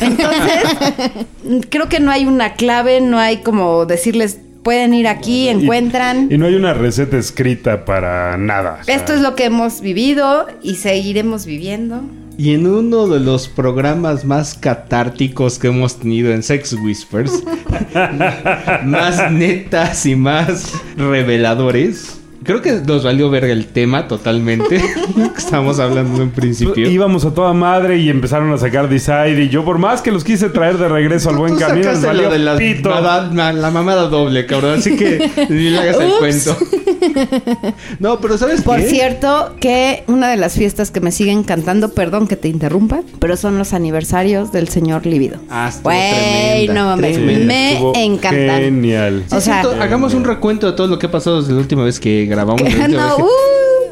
[0.00, 6.28] Entonces, creo que no hay una clave, no hay como decirles, pueden ir aquí, encuentran.
[6.30, 8.78] Y no hay una receta escrita para nada.
[8.82, 12.02] o sea, Esto es lo que hemos vivido y seguiremos viviendo.
[12.38, 17.42] Y en uno de los programas más catárticos que hemos tenido en Sex Whispers,
[18.84, 24.76] más netas y más reveladores, creo que nos valió ver el tema totalmente.
[25.36, 26.88] Estamos hablando en principio.
[26.88, 30.24] Íbamos a toda madre y empezaron a sacar Decide y yo por más que los
[30.24, 32.90] quise traer de regreso al buen camino, les valió de la, pito.
[32.90, 34.78] mada- ma- la mamada doble, cabrón.
[34.78, 36.56] Así que ni le hagas el cuento.
[37.98, 38.88] No, pero ¿sabes Por qué?
[38.88, 43.36] cierto, que una de las fiestas que me siguen cantando, perdón que te interrumpa, pero
[43.36, 45.38] son los aniversarios del señor Líbido.
[45.50, 47.46] Ah, Güey, tremenda, no mames, tremenda.
[47.46, 48.60] me Estuvo encantan.
[48.60, 49.24] Genial.
[49.30, 51.98] O sea- hagamos un recuento de todo lo que ha pasado desde la última vez
[52.00, 52.60] que grabamos.
[52.62, 53.26] la última No, vez que- uh.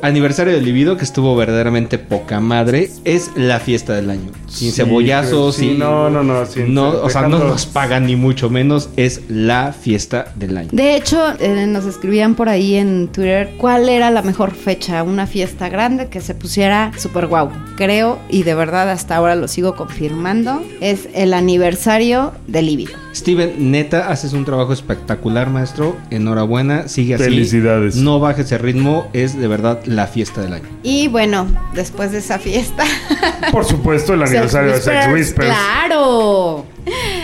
[0.03, 4.30] Aniversario del Libido, que estuvo verdaderamente poca madre, es la fiesta del año.
[4.46, 8.07] Sin Sí, cebollazos, sí, sin- no, no, no, sin- no, o sea, no nos pagan
[8.07, 10.68] ni mucho menos, es la fiesta del año.
[10.72, 15.26] De hecho, eh, nos escribían por ahí en Twitter cuál era la mejor fecha, una
[15.26, 17.51] fiesta grande que se pusiera super guau.
[17.76, 22.92] Creo, y de verdad hasta ahora lo sigo confirmando, es el aniversario del Líbido.
[23.18, 25.96] Steven, neta, haces un trabajo espectacular, maestro.
[26.10, 27.24] Enhorabuena, sigue así.
[27.24, 27.96] Felicidades.
[27.96, 30.68] No bajes el ritmo, es de verdad la fiesta del año.
[30.84, 32.84] Y bueno, después de esa fiesta...
[33.50, 35.48] Por supuesto, el aniversario de Sex Whispers.
[35.48, 36.64] Claro.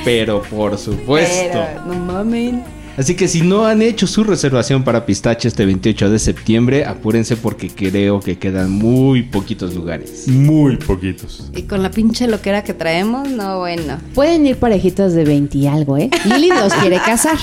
[0.05, 1.61] Pero por supuesto.
[1.62, 2.64] Pero, no mamen.
[2.97, 7.36] Así que si no han hecho su reservación para pistache este 28 de septiembre, apúrense
[7.36, 10.28] porque creo que quedan muy poquitos lugares.
[10.28, 11.51] Muy poquitos.
[11.57, 13.99] Y con la pinche loquera que traemos, no, bueno.
[14.14, 16.11] Pueden ir parejitas de 20 y algo, ¿eh?
[16.24, 17.36] Lili los quiere casar.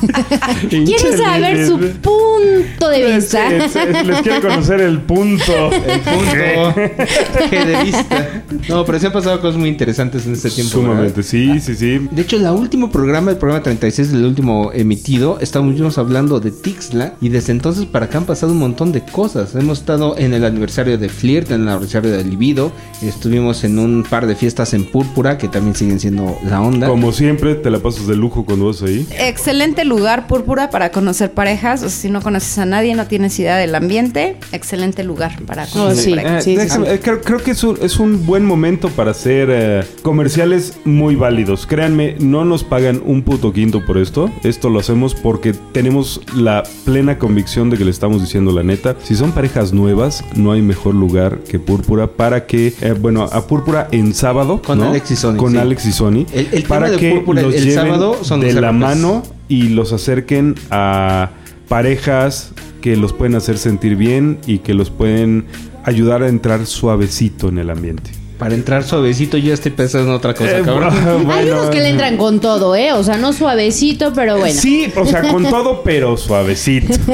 [0.68, 3.48] Quiere saber su punto de Les, vista.
[3.50, 3.74] les-
[4.06, 5.70] les quiero conocer el punto.
[5.72, 6.74] El punto
[7.50, 8.42] G de vista.
[8.68, 10.80] No, pero se han pasado cosas muy interesantes en este tiempo.
[10.80, 10.92] ¿verdad?
[10.94, 12.08] Sumamente, sí, sí, sí.
[12.10, 17.14] De hecho, el último programa, el programa 36, el último emitido, estábamos hablando de Tixla
[17.20, 19.54] y desde entonces para acá han pasado un montón de cosas.
[19.54, 22.72] Hemos estado en el aniversario de Flirt, en el aniversario de Libido,
[23.02, 26.88] estuvimos en un par de fiestas en Púrpura que también siguen siendo la onda.
[26.88, 29.06] Como siempre, te la pasas de lujo cuando vas ahí.
[29.18, 31.82] Excelente lugar, Púrpura, para conocer parejas.
[31.82, 35.66] O sea, si no conoces a nadie, no tienes idea del ambiente, excelente lugar para
[35.66, 36.10] conocer sí.
[36.10, 36.46] parejas.
[36.46, 39.48] Eh, sí, déjame- eh, creo, creo que es un, es un buen momento para hacer
[39.50, 41.66] eh, comerciales muy válidos.
[41.66, 44.30] Créanme, no nos pagan un puto quinto por esto.
[44.42, 48.96] Esto lo hacemos porque tenemos la plena convicción de que le estamos diciendo la neta.
[49.02, 53.46] Si son parejas nuevas, no hay mejor lugar que Púrpura para que, eh, bueno, a
[53.46, 54.62] Púrpura en sábado.
[54.64, 54.84] Con ¿no?
[54.90, 55.58] Alex y Sony, Con sí.
[55.58, 56.26] Alex y Sony.
[56.32, 59.22] El- el tema para de que Púrpura los el lleven sábado son de la mano
[59.48, 61.30] y los acerquen a
[61.68, 65.46] parejas que los pueden hacer sentir bien y que los pueden
[65.84, 68.10] ayudar a entrar suavecito en el ambiente.
[68.38, 70.92] Para entrar suavecito, yo ya estoy pensando en otra cosa, Eh, cabrón.
[71.24, 72.92] bueno, Hay unos que le entran con todo, ¿eh?
[72.92, 74.60] O sea, no suavecito, pero bueno.
[74.60, 76.92] Sí, o sea, con todo, pero suavecito.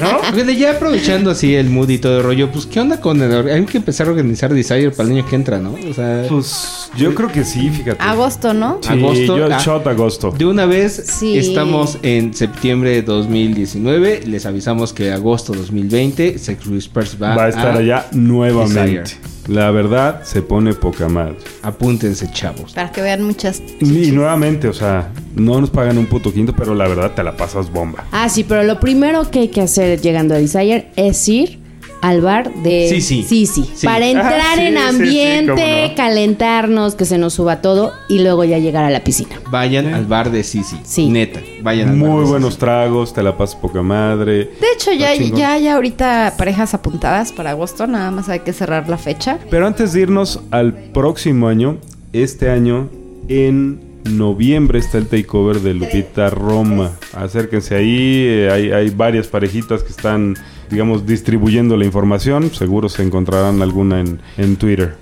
[0.00, 0.50] ¿No?
[0.50, 3.48] Ya aprovechando así el mood y todo el rollo, pues ¿qué onda con el...
[3.48, 5.74] Hay que empezar a organizar Desire para el año que entra, ¿no?
[5.88, 8.02] O sea, Pues yo creo que sí, fíjate.
[8.02, 8.78] Agosto, ¿no?
[8.82, 9.58] Sí, agosto, yo ah.
[9.58, 10.32] shot agosto.
[10.36, 11.38] de una vez Sí.
[11.38, 14.22] estamos en septiembre de 2019.
[14.26, 19.00] Les avisamos que agosto 2020 Sex Whispers va, Va a estar allá nuevamente.
[19.00, 19.39] Desire.
[19.50, 21.34] La verdad se pone poca madre.
[21.62, 22.72] Apúntense, chavos.
[22.72, 23.60] Para que vean muchas.
[23.80, 27.36] Y nuevamente, o sea, no nos pagan un puto quinto, pero la verdad te la
[27.36, 28.04] pasas bomba.
[28.12, 31.59] Ah, sí, pero lo primero que hay que hacer llegando a Desire es ir
[32.02, 33.22] al bar de Sí, sí.
[33.24, 33.46] sí.
[33.46, 33.86] Sí.
[33.86, 35.94] Para entrar Ah, sí, en sí, sí, ambiente, no.
[35.96, 39.40] calentarnos, que se nos suba todo y luego ya llegar a la piscina.
[39.50, 40.76] Vayan al bar de Sisi.
[40.84, 41.08] Sí.
[41.08, 42.60] Neta, vayan al bar Muy de buenos Sisi.
[42.60, 44.32] tragos, te la pasas poca madre.
[44.60, 47.86] De hecho, ya, ya hay ahorita parejas apuntadas para agosto.
[47.86, 49.38] Nada más hay que cerrar la fecha.
[49.50, 51.76] Pero antes de irnos al próximo año,
[52.12, 52.88] este año,
[53.28, 56.92] en noviembre está el takeover de Lupita Roma.
[57.12, 60.36] Acérquense ahí, eh, hay, hay varias parejitas que están,
[60.70, 62.50] digamos, distribuyendo la información.
[62.52, 64.96] Seguro se encontrarán alguna en, en Twitter.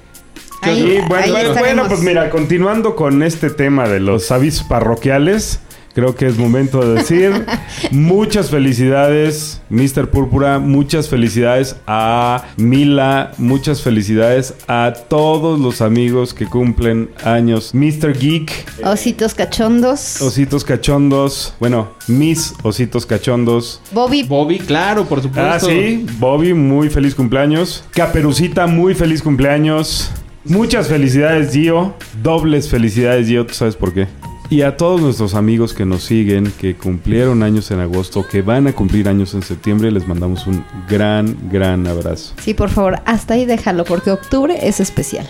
[0.63, 5.61] Ahí- y bueno, bueno, pues mira, continuando con este tema de los avisos parroquiales,
[5.95, 7.45] creo que es momento de decir
[7.91, 10.09] muchas felicidades, Mr.
[10.11, 18.17] Púrpura, muchas felicidades a Mila, muchas felicidades a todos los amigos que cumplen años, Mr.
[18.19, 18.53] Geek,
[18.85, 20.21] Ositos cachondos.
[20.23, 23.81] ositos cachondos, bueno, mis ositos cachondos.
[23.93, 24.23] Bobby.
[24.23, 25.51] Bobby, claro, por supuesto.
[25.51, 27.85] Ah, sí, Bobby, muy feliz cumpleaños.
[27.93, 30.11] Caperucita, muy feliz cumpleaños.
[30.45, 31.95] Muchas felicidades, Gio.
[32.23, 33.45] Dobles felicidades, Gio.
[33.47, 34.07] ¿Tú sabes por qué?
[34.51, 38.67] Y a todos nuestros amigos que nos siguen, que cumplieron años en agosto, que van
[38.67, 42.33] a cumplir años en septiembre, les mandamos un gran, gran abrazo.
[42.41, 45.29] Sí, por favor, hasta ahí déjalo, porque octubre es especial.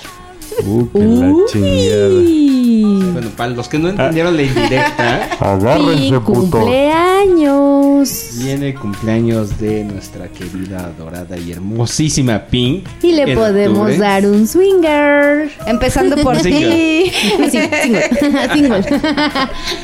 [0.65, 2.09] Uh, que la chingada.
[2.09, 3.03] Uy.
[3.13, 5.29] Bueno, para los que no entendieron la indirecta,
[5.99, 8.31] Y cumpleaños.
[8.39, 12.87] viene el cumpleaños de nuestra querida, adorada y hermosísima Pink.
[13.03, 13.99] Y le podemos octubre.
[13.99, 15.51] dar un swinger.
[15.67, 16.71] Empezando por Single.
[16.71, 17.11] ti.
[17.43, 18.11] Así, single.
[18.53, 18.85] single.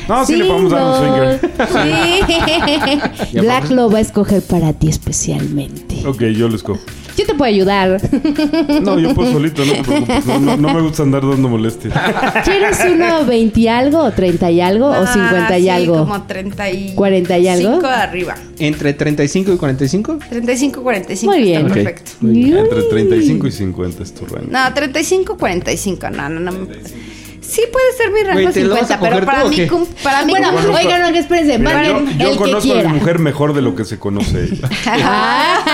[0.09, 1.41] No, sí le podemos dar un swinger.
[3.33, 3.35] Sí.
[3.41, 6.07] Black lo va a escoger para ti especialmente.
[6.07, 6.81] Ok, yo lo escojo.
[7.17, 8.01] Yo te puedo ayudar.
[8.83, 10.27] No, yo puedo solito, no te preocupes.
[10.27, 11.95] No, no- no me gusta andar dando molestias.
[12.45, 15.99] ¿Quieres uno 20 y algo, o 30 y algo, o 50 y Ah, sí, algo?
[15.99, 16.95] como 30 y...
[16.95, 17.73] 40 y algo.
[17.75, 18.35] 5 arriba.
[18.59, 20.19] Entre 35 y 45.
[20.29, 21.33] 35, 45.
[21.33, 21.67] Muy bien.
[21.67, 21.75] Está Ok.
[21.85, 22.11] perfecto.
[22.21, 22.57] Muy bien.
[22.59, 24.49] Entre 35 y 50 es tu rango.
[24.51, 26.11] No, 35, 45.
[26.11, 26.53] No, no, no.
[27.41, 29.67] Sí puede ser mi rango Güey, ¿te lo vas a 50, pero para mí,
[30.03, 31.59] para mí Bueno, cum- oigan, no, que espérense.
[31.59, 33.99] Mira, yo bien, yo el que conozco a mi mujer mejor de lo que se
[33.99, 34.69] conoce ella.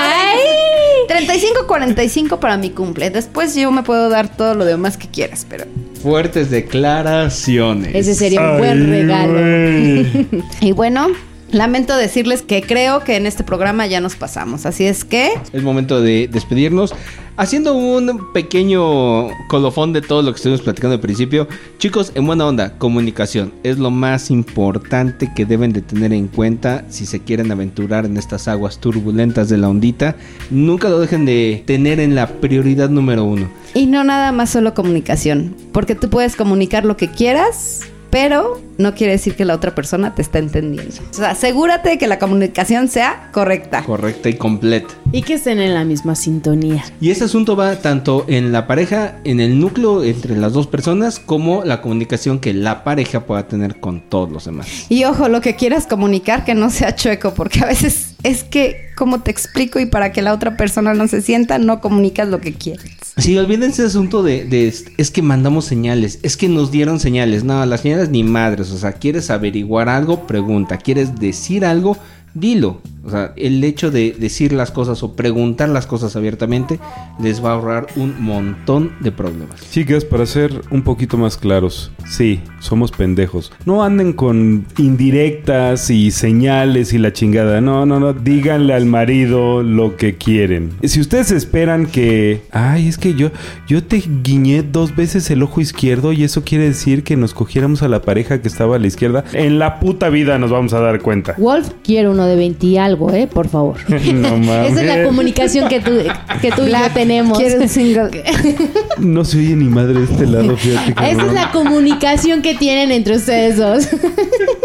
[1.27, 3.11] 35, 45 para mi cumple.
[3.11, 5.65] Después yo me puedo dar todo lo demás que quieras, pero...
[6.03, 7.95] Fuertes declaraciones.
[7.95, 10.45] Ese sería un buen Ay, regalo.
[10.61, 11.09] Y bueno,
[11.53, 14.67] lamento decirles que creo que en este programa ya nos pasamos.
[14.67, 15.31] Así es que...
[15.53, 16.95] Es momento de despedirnos.
[17.37, 21.49] Haciendo un pequeño colofón de todo lo que estuvimos platicando al principio.
[21.79, 26.85] Chicos, en buena onda, comunicación es lo más importante que deben de tener en cuenta
[26.91, 30.17] si se quieren aventurar en estas aguas turbulentas de la ondita.
[30.51, 33.49] Nunca lo dejen de tener en la prioridad número uno.
[33.73, 37.81] Y no nada más solo comunicación, porque tú puedes comunicar lo que quieras
[38.11, 40.95] pero no quiere decir que la otra persona te está entendiendo.
[41.11, 43.85] O sea, asegúrate de que la comunicación sea correcta.
[43.85, 44.95] Correcta y completa.
[45.13, 46.85] Y que estén en la misma sintonía.
[47.01, 51.19] Y ese asunto va tanto en la pareja, en el núcleo entre las dos personas,
[51.19, 54.87] como la comunicación que la pareja pueda tener con todos los demás.
[54.89, 58.91] Y ojo, lo que quieras comunicar que no sea chueco, porque a veces es que,
[58.97, 59.81] como te explico?
[59.81, 62.97] Y para que la otra persona no se sienta, no comunicas lo que quieres.
[63.21, 67.45] Sí, olvídense ese asunto de, de- es que mandamos señales, es que nos dieron señales.
[67.45, 68.71] No, las señales ni madres.
[68.71, 70.79] O sea, quieres averiguar algo, pregunta.
[70.79, 71.97] Quieres decir algo,
[72.35, 72.81] dilo.
[73.05, 76.79] O sea, el hecho de decir las cosas o preguntar las cosas abiertamente
[77.21, 79.71] les va a ahorrar un montón de problemas.
[79.71, 83.53] Chicas, para ser un poquito más claros, sí, somos pendejos.
[83.65, 87.61] No anden con indirectas y señales y la chingada.
[87.61, 88.13] No, no, no.
[88.13, 90.73] Díganle al marido lo que quieren.
[90.83, 93.31] Si ustedes esperan que, ay, es que yo,
[93.67, 97.83] yo te guiñé dos veces el ojo izquierdo y eso quiere decir que nos cogiéramos
[97.83, 100.81] a la pareja que estaba a la izquierda, en la puta vida nos vamos a
[100.81, 101.35] dar cuenta.
[101.39, 103.27] Wolf quiere uno de 20 y algo, ¿eh?
[103.27, 103.77] Por favor.
[104.15, 104.73] No mames.
[104.73, 105.93] Esa es la comunicación que tú,
[106.41, 107.39] que tú y yo tenemos.
[107.39, 108.11] quiero un single.
[108.99, 110.93] No se oye ni madre de este lado, fíjate.
[111.11, 113.89] Esa es la comunicación que tienen entre ustedes dos.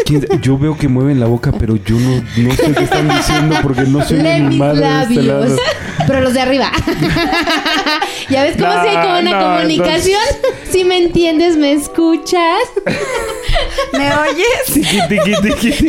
[0.06, 3.56] ¿Quién- Yo veo que mueven la boca, pero yo no, no sé qué están diciendo
[3.64, 5.39] porque no ni mis de este lado.
[5.41, 5.60] labios.
[6.08, 6.72] Pero los de arriba.
[8.30, 10.22] ¿Ya ves cómo No, si hay como una no, comunicación?
[10.70, 12.60] Si me entiendes, me escuchas.
[13.93, 14.66] ¿Me oyes?
[14.74, 15.88] Tiqui, tiqui, tiqui.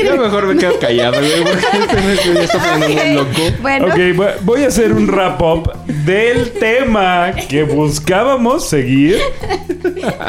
[0.04, 3.56] Yo mejor me quedo callado, güey, porque este me ya está poniendo muy loco.
[3.62, 9.18] Bueno, Ok, voy- voy a hacer un wrap up del tema que buscábamos seguir.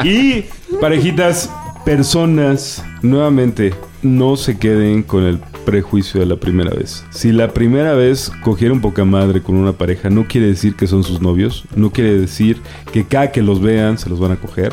[0.04, 0.44] Y,
[0.80, 1.50] parejitas,
[1.84, 7.04] personas, nuevamente, no se queden con el prejuicio de la primera vez.
[7.10, 11.04] Si la primera vez cogieron poca madre con una pareja, no quiere decir que son
[11.04, 12.60] sus novios, no quiere decir
[12.92, 14.72] que cada que los vean se los van a coger.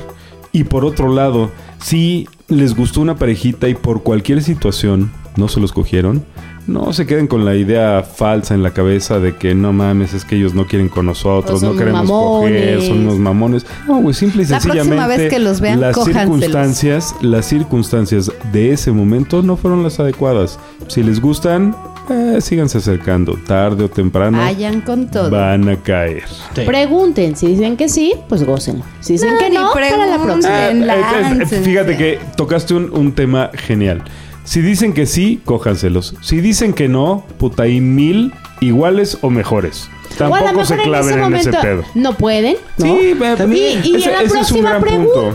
[0.51, 5.59] Y por otro lado, si les gustó una parejita y por cualquier situación no se
[5.59, 6.25] los cogieron,
[6.67, 10.25] no se queden con la idea falsa en la cabeza de que no mames, es
[10.25, 12.87] que ellos no quieren con nosotros, son no queremos coger, mamones.
[12.87, 13.65] son unos mamones.
[13.87, 16.23] No, güey, simple y La próxima sencillamente vez que los vean, las cójanselos.
[16.41, 20.59] circunstancias, las circunstancias de ese momento no fueron las adecuadas.
[20.87, 21.75] Si les gustan,
[22.09, 25.29] eh, síganse acercando, tarde o temprano vayan con todo.
[25.29, 26.23] van a caer.
[26.65, 27.35] Pregunten.
[27.35, 28.83] Si dicen que sí, pues gócenlo.
[28.99, 30.53] Si dicen No, que no, para la próxima.
[30.53, 34.03] Ah, eh, eh, fíjate que tocaste un, un tema genial.
[34.47, 36.15] Si dicen que sí, cójanselos.
[36.21, 39.89] Si dicen que no, puta, hay mil iguales o mejores.
[40.17, 41.83] Tampoco se claven en ese, pedo.
[41.95, 42.85] no pueden, ¿no?
[42.85, 45.33] Sí, También- Y, y ese- a la es próxima gran punto.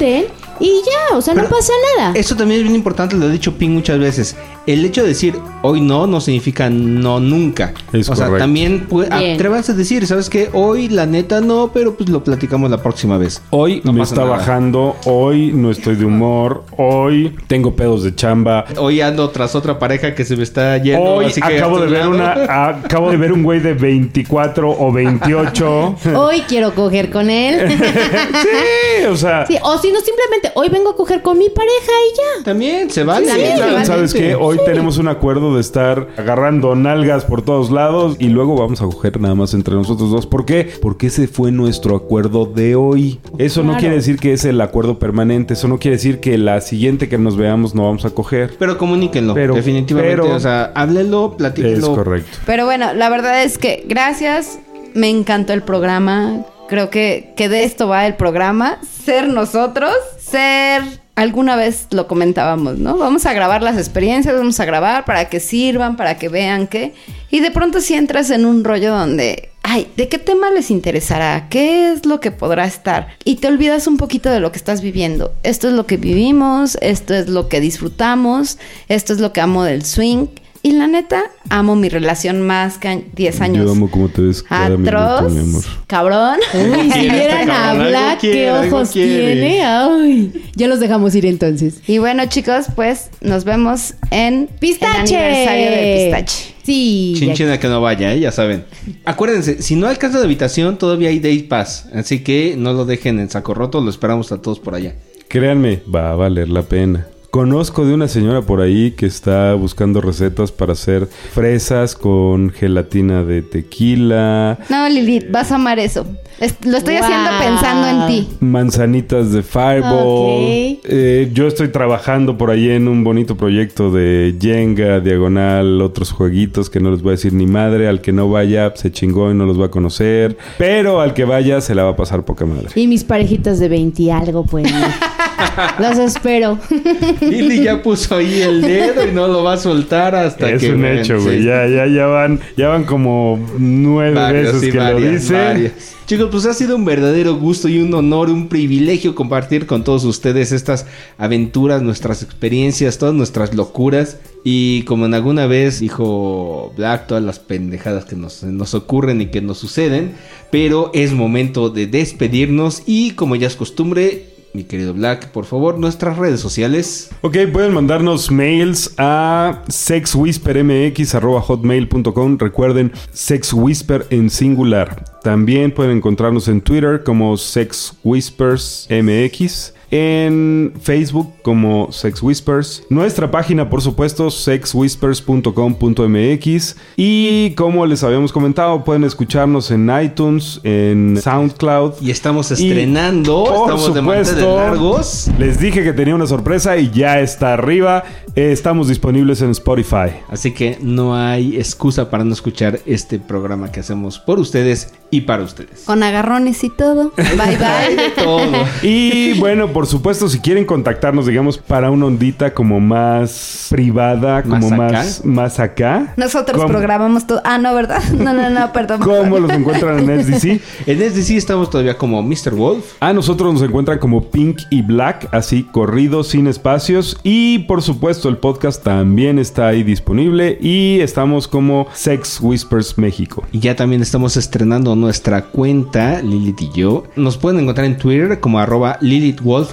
[0.62, 2.12] Y ya, o sea, no pasa nada.
[2.14, 4.36] Eso también es bien importante, lo he dicho Ping muchas veces.
[4.66, 7.74] El hecho de decir hoy no no significa no nunca.
[7.92, 9.34] Es o sea, también pu- Bien.
[9.34, 10.50] atrévanse a decir, ¿sabes qué?
[10.52, 13.42] Hoy la neta no, pero pues lo platicamos la próxima vez.
[13.50, 14.30] Hoy No me está nada.
[14.36, 18.64] bajando, hoy no estoy de humor, hoy tengo pedos de chamba.
[18.78, 21.02] Hoy ando tras otra pareja que se me está yendo.
[21.14, 22.10] Hoy así que acabo de ver lado.
[22.12, 25.96] una acabo de ver un güey de 24 o 28.
[26.16, 27.68] Hoy quiero coger con él.
[28.42, 31.72] sí, o sea, Sí, o si no, simplemente hoy vengo a coger con mi pareja
[32.12, 32.44] y ya.
[32.44, 33.26] También se vale.
[33.26, 33.84] Claro, vale.
[33.86, 34.34] ¿Sabes qué?
[34.34, 38.84] Hoy tenemos un acuerdo de estar agarrando nalgas por todos lados y luego vamos a
[38.84, 40.26] coger nada más entre nosotros dos.
[40.26, 40.70] ¿Por qué?
[40.80, 43.20] Porque ese fue nuestro acuerdo de hoy.
[43.38, 45.54] Eso no quiere decir que es el acuerdo permanente.
[45.54, 48.54] Eso no quiere decir que la siguiente que nos veamos no vamos a coger.
[48.58, 49.34] Pero comuníquenlo.
[49.34, 50.16] Pero- definitivamente.
[50.22, 51.94] pero- o sea, háblenlo, Es platíquenlo.
[51.94, 52.38] correcto.
[52.46, 54.58] Pero bueno, la verdad es que gracias.
[54.94, 56.44] Me encantó el programa.
[56.72, 58.78] Creo que, que de esto va el programa.
[59.04, 59.94] Ser nosotros.
[60.18, 60.82] Ser...
[61.16, 62.96] Alguna vez lo comentábamos, ¿no?
[62.96, 66.94] Vamos a grabar las experiencias, vamos a grabar para que sirvan, para que vean que...
[67.30, 69.50] Y de pronto si entras en un rollo donde...
[69.62, 71.50] Ay, ¿de qué tema les interesará?
[71.50, 73.08] ¿Qué es lo que podrá estar?
[73.22, 75.34] Y te olvidas un poquito de lo que estás viviendo.
[75.42, 78.56] Esto es lo que vivimos, esto es lo que disfrutamos,
[78.88, 80.28] esto es lo que amo del swing.
[80.64, 83.66] Y la neta, amo mi relación más que 10 años.
[83.66, 85.64] Yo amo cómo te ves cada minuto, Atroz, mi amor.
[85.88, 86.36] cabrón.
[86.54, 89.60] Uy, si vieran a Black, qué ojos tiene.
[89.64, 91.80] Ay, ya los dejamos ir entonces.
[91.88, 95.16] Y bueno, chicos, pues nos vemos en ¡Pistache!
[95.16, 96.54] el aniversario de Pistache.
[96.62, 97.14] Sí.
[97.18, 98.20] Chin ya- chin a que no vaya, ¿eh?
[98.20, 98.64] ya saben.
[99.04, 101.88] Acuérdense, si no alcanza la habitación, todavía hay Day Pass.
[101.92, 104.94] Así que no lo dejen en saco roto, lo esperamos a todos por allá.
[105.26, 107.08] Créanme, va a valer la pena.
[107.32, 113.24] Conozco de una señora por ahí que está buscando recetas para hacer fresas con gelatina
[113.24, 116.04] de tequila, No, Lilith, vas a amar eso.
[116.42, 117.04] Es- lo estoy Wow.
[117.04, 118.28] haciendo pensando en ti.
[118.40, 119.92] manzanitas de Fireball.
[119.92, 120.80] Ok.
[120.84, 126.68] Eh, yo estoy trabajando por ahí en un bonito proyecto de Jenga, Diagonal, otros jueguitos
[126.68, 127.86] que no les voy a decir ni madre.
[127.86, 130.36] Al que no vaya, se chingó y no los va a conocer.
[130.58, 132.68] Pero al que vaya, se la va a pasar poca madre.
[132.74, 134.66] Y mis parejitas de 20 y algo, pues.
[135.78, 136.58] Los espero.
[137.20, 140.72] Lili ya puso ahí el dedo y no lo va a soltar hasta es que...
[140.72, 141.38] un vean, hecho, güey.
[141.40, 141.44] sí.
[141.44, 145.34] Ya, ya, ya van, ya van como nueve Varios, veces que lo varias, dice.
[145.34, 145.72] varias.
[146.06, 150.04] Chicos, pues ha sido un verdadero gusto y un honor, un privilegio compartir con todos
[150.04, 150.86] ustedes estas
[151.18, 154.16] aventuras, nuestras experiencias, todas nuestras locuras.
[154.42, 159.26] Y como en alguna vez dijo Black, todas las pendejadas que nos, nos ocurren y
[159.26, 160.14] que nos suceden.
[160.50, 165.78] Pero es momento de despedirnos y como ya es costumbre, mi querido Black, por favor,
[165.78, 167.10] nuestras redes sociales.
[167.22, 172.38] Ok, pueden mandarnos mails a sexwhispermx.hotmail.com.
[172.38, 175.04] Recuerden, sexwhisper en singular.
[175.22, 179.74] También pueden encontrarnos en Twitter como sexwhispersmx.
[179.94, 182.82] En Facebook como Sex Whispers.
[182.88, 186.76] Nuestra página, por supuesto, sexwhispers.com.mx.
[186.96, 192.00] Y como les habíamos comentado, pueden escucharnos en iTunes, en SoundCloud.
[192.00, 195.30] Y estamos Y, estrenando, por estamos de supuesto, largos.
[195.38, 198.02] Les dije que tenía una sorpresa y ya está arriba.
[198.34, 200.08] Eh, estamos disponibles en Spotify.
[200.30, 205.20] Así que no hay excusa para no escuchar este programa que hacemos por ustedes y
[205.22, 205.82] para ustedes.
[205.84, 207.12] Con agarrones y todo.
[207.16, 207.94] Bye bye.
[207.96, 208.64] de todo.
[208.82, 214.70] Y bueno, por supuesto, si quieren contactarnos, digamos, para una ondita como más privada, como
[214.70, 214.92] ¿Más acá?
[214.92, 216.14] más, más acá.
[216.16, 217.40] Nosotros ¿Cómo- programamos todo.
[217.44, 218.02] Ah, no, ¿verdad?
[218.12, 219.00] No, no, no, perdón.
[219.00, 220.60] ¿Cómo los encuentran en SDC?
[220.86, 222.54] En SDC estamos todavía como Mr.
[222.54, 222.84] Wolf.
[223.00, 227.18] A nosotros nos encuentran como Pink y Black, así corrido, sin espacios.
[227.22, 230.58] Y por supuesto, el podcast también está ahí disponible.
[230.60, 233.44] Y estamos como Sex Whispers México.
[233.52, 237.04] Y ya también estamos estrenando nuestra cuenta, Lilith y yo.
[237.16, 238.98] Nos pueden encontrar en Twitter como arroba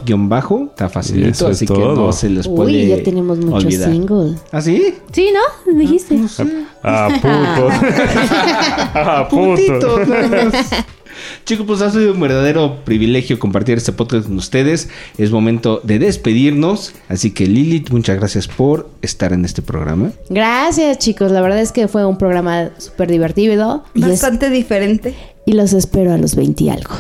[0.06, 0.66] LilithWolf-bajo.
[0.70, 3.92] Está facilito, Eso es así que no se les puede Uy, ya tenemos muchos olvidar.
[3.92, 4.42] singles.
[4.52, 4.94] ¿Ah, sí?
[5.12, 5.74] Sí, ¿no?
[5.78, 6.20] Dijiste.
[6.84, 7.70] Ah, puto.
[8.94, 10.06] ah, Puntito, puto.
[10.06, 10.70] nada más.
[11.46, 14.90] Chicos, pues ha sido un verdadero privilegio compartir este podcast con ustedes.
[15.18, 16.94] Es momento de despedirnos.
[17.10, 20.12] Así que Lilith, muchas gracias por estar en este programa.
[20.30, 21.32] Gracias, chicos.
[21.32, 23.84] La verdad es que fue un programa súper divertido.
[23.94, 25.14] Y, es- Bastante diferente.
[25.50, 26.94] Y los espero a los 20 y algo.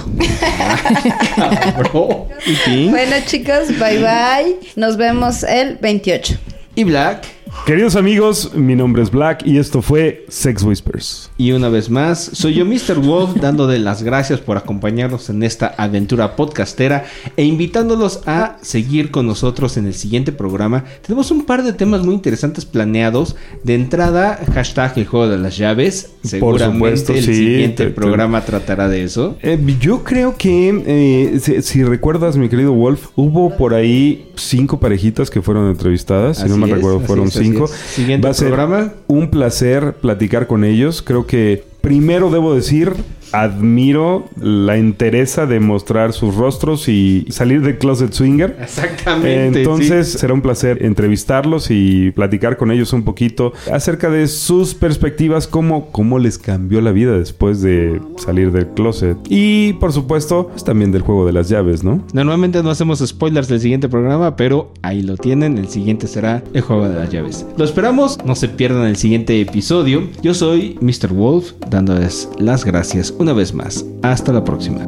[1.77, 2.29] Bro.
[2.47, 2.89] ¿Y Pink?
[2.89, 4.57] Bueno, chicos, bye bye.
[4.75, 6.35] Nos vemos el 28.
[6.73, 7.38] Y Black.
[7.65, 11.31] Queridos amigos, mi nombre es Black y esto fue Sex Whispers.
[11.37, 12.99] Y una vez más, soy yo, Mr.
[12.99, 17.05] Wolf, dándole las gracias por acompañarnos en esta aventura podcastera
[17.37, 20.83] e invitándolos a seguir con nosotros en el siguiente programa.
[21.05, 23.35] Tenemos un par de temas muy interesantes planeados.
[23.63, 26.11] De entrada, hashtag el juego de las llaves.
[26.23, 29.37] Seguramente supuesto, el sí, siguiente te- te- programa tratará de eso.
[29.41, 34.79] Eh, yo creo que, eh, si, si recuerdas, mi querido Wolf, hubo por ahí cinco
[34.79, 36.37] parejitas que fueron entrevistadas.
[36.37, 37.65] Si no Así me recuerdo, así fueron es, así cinco.
[37.65, 37.71] es.
[37.71, 38.93] Siguiente Va a ser programa.
[39.07, 41.01] un placer platicar con ellos.
[41.01, 42.93] Creo que primero debo decir,
[43.31, 48.57] admiro la entereza de mostrar sus rostros y salir del closet swinger.
[48.61, 49.59] Exactamente.
[49.59, 50.17] Entonces sí.
[50.17, 55.91] será un placer entrevistarlos y platicar con ellos un poquito acerca de sus perspectivas, cómo,
[55.91, 59.17] cómo les cambió la vida después de salir del closet.
[59.29, 62.03] Y por supuesto, pues, también del juego de las llaves, ¿no?
[62.13, 65.57] Normalmente no hacemos spoilers del siguiente programa, pero ahí lo tienen.
[65.57, 67.45] El siguiente será el juego de las llaves.
[67.57, 70.03] Lo esperamos, no se pierdan el siguiente episodio.
[70.21, 71.13] Yo soy Mr.
[71.13, 73.85] Wolf, dándoles las gracias una vez más.
[74.01, 74.87] Hasta la próxima.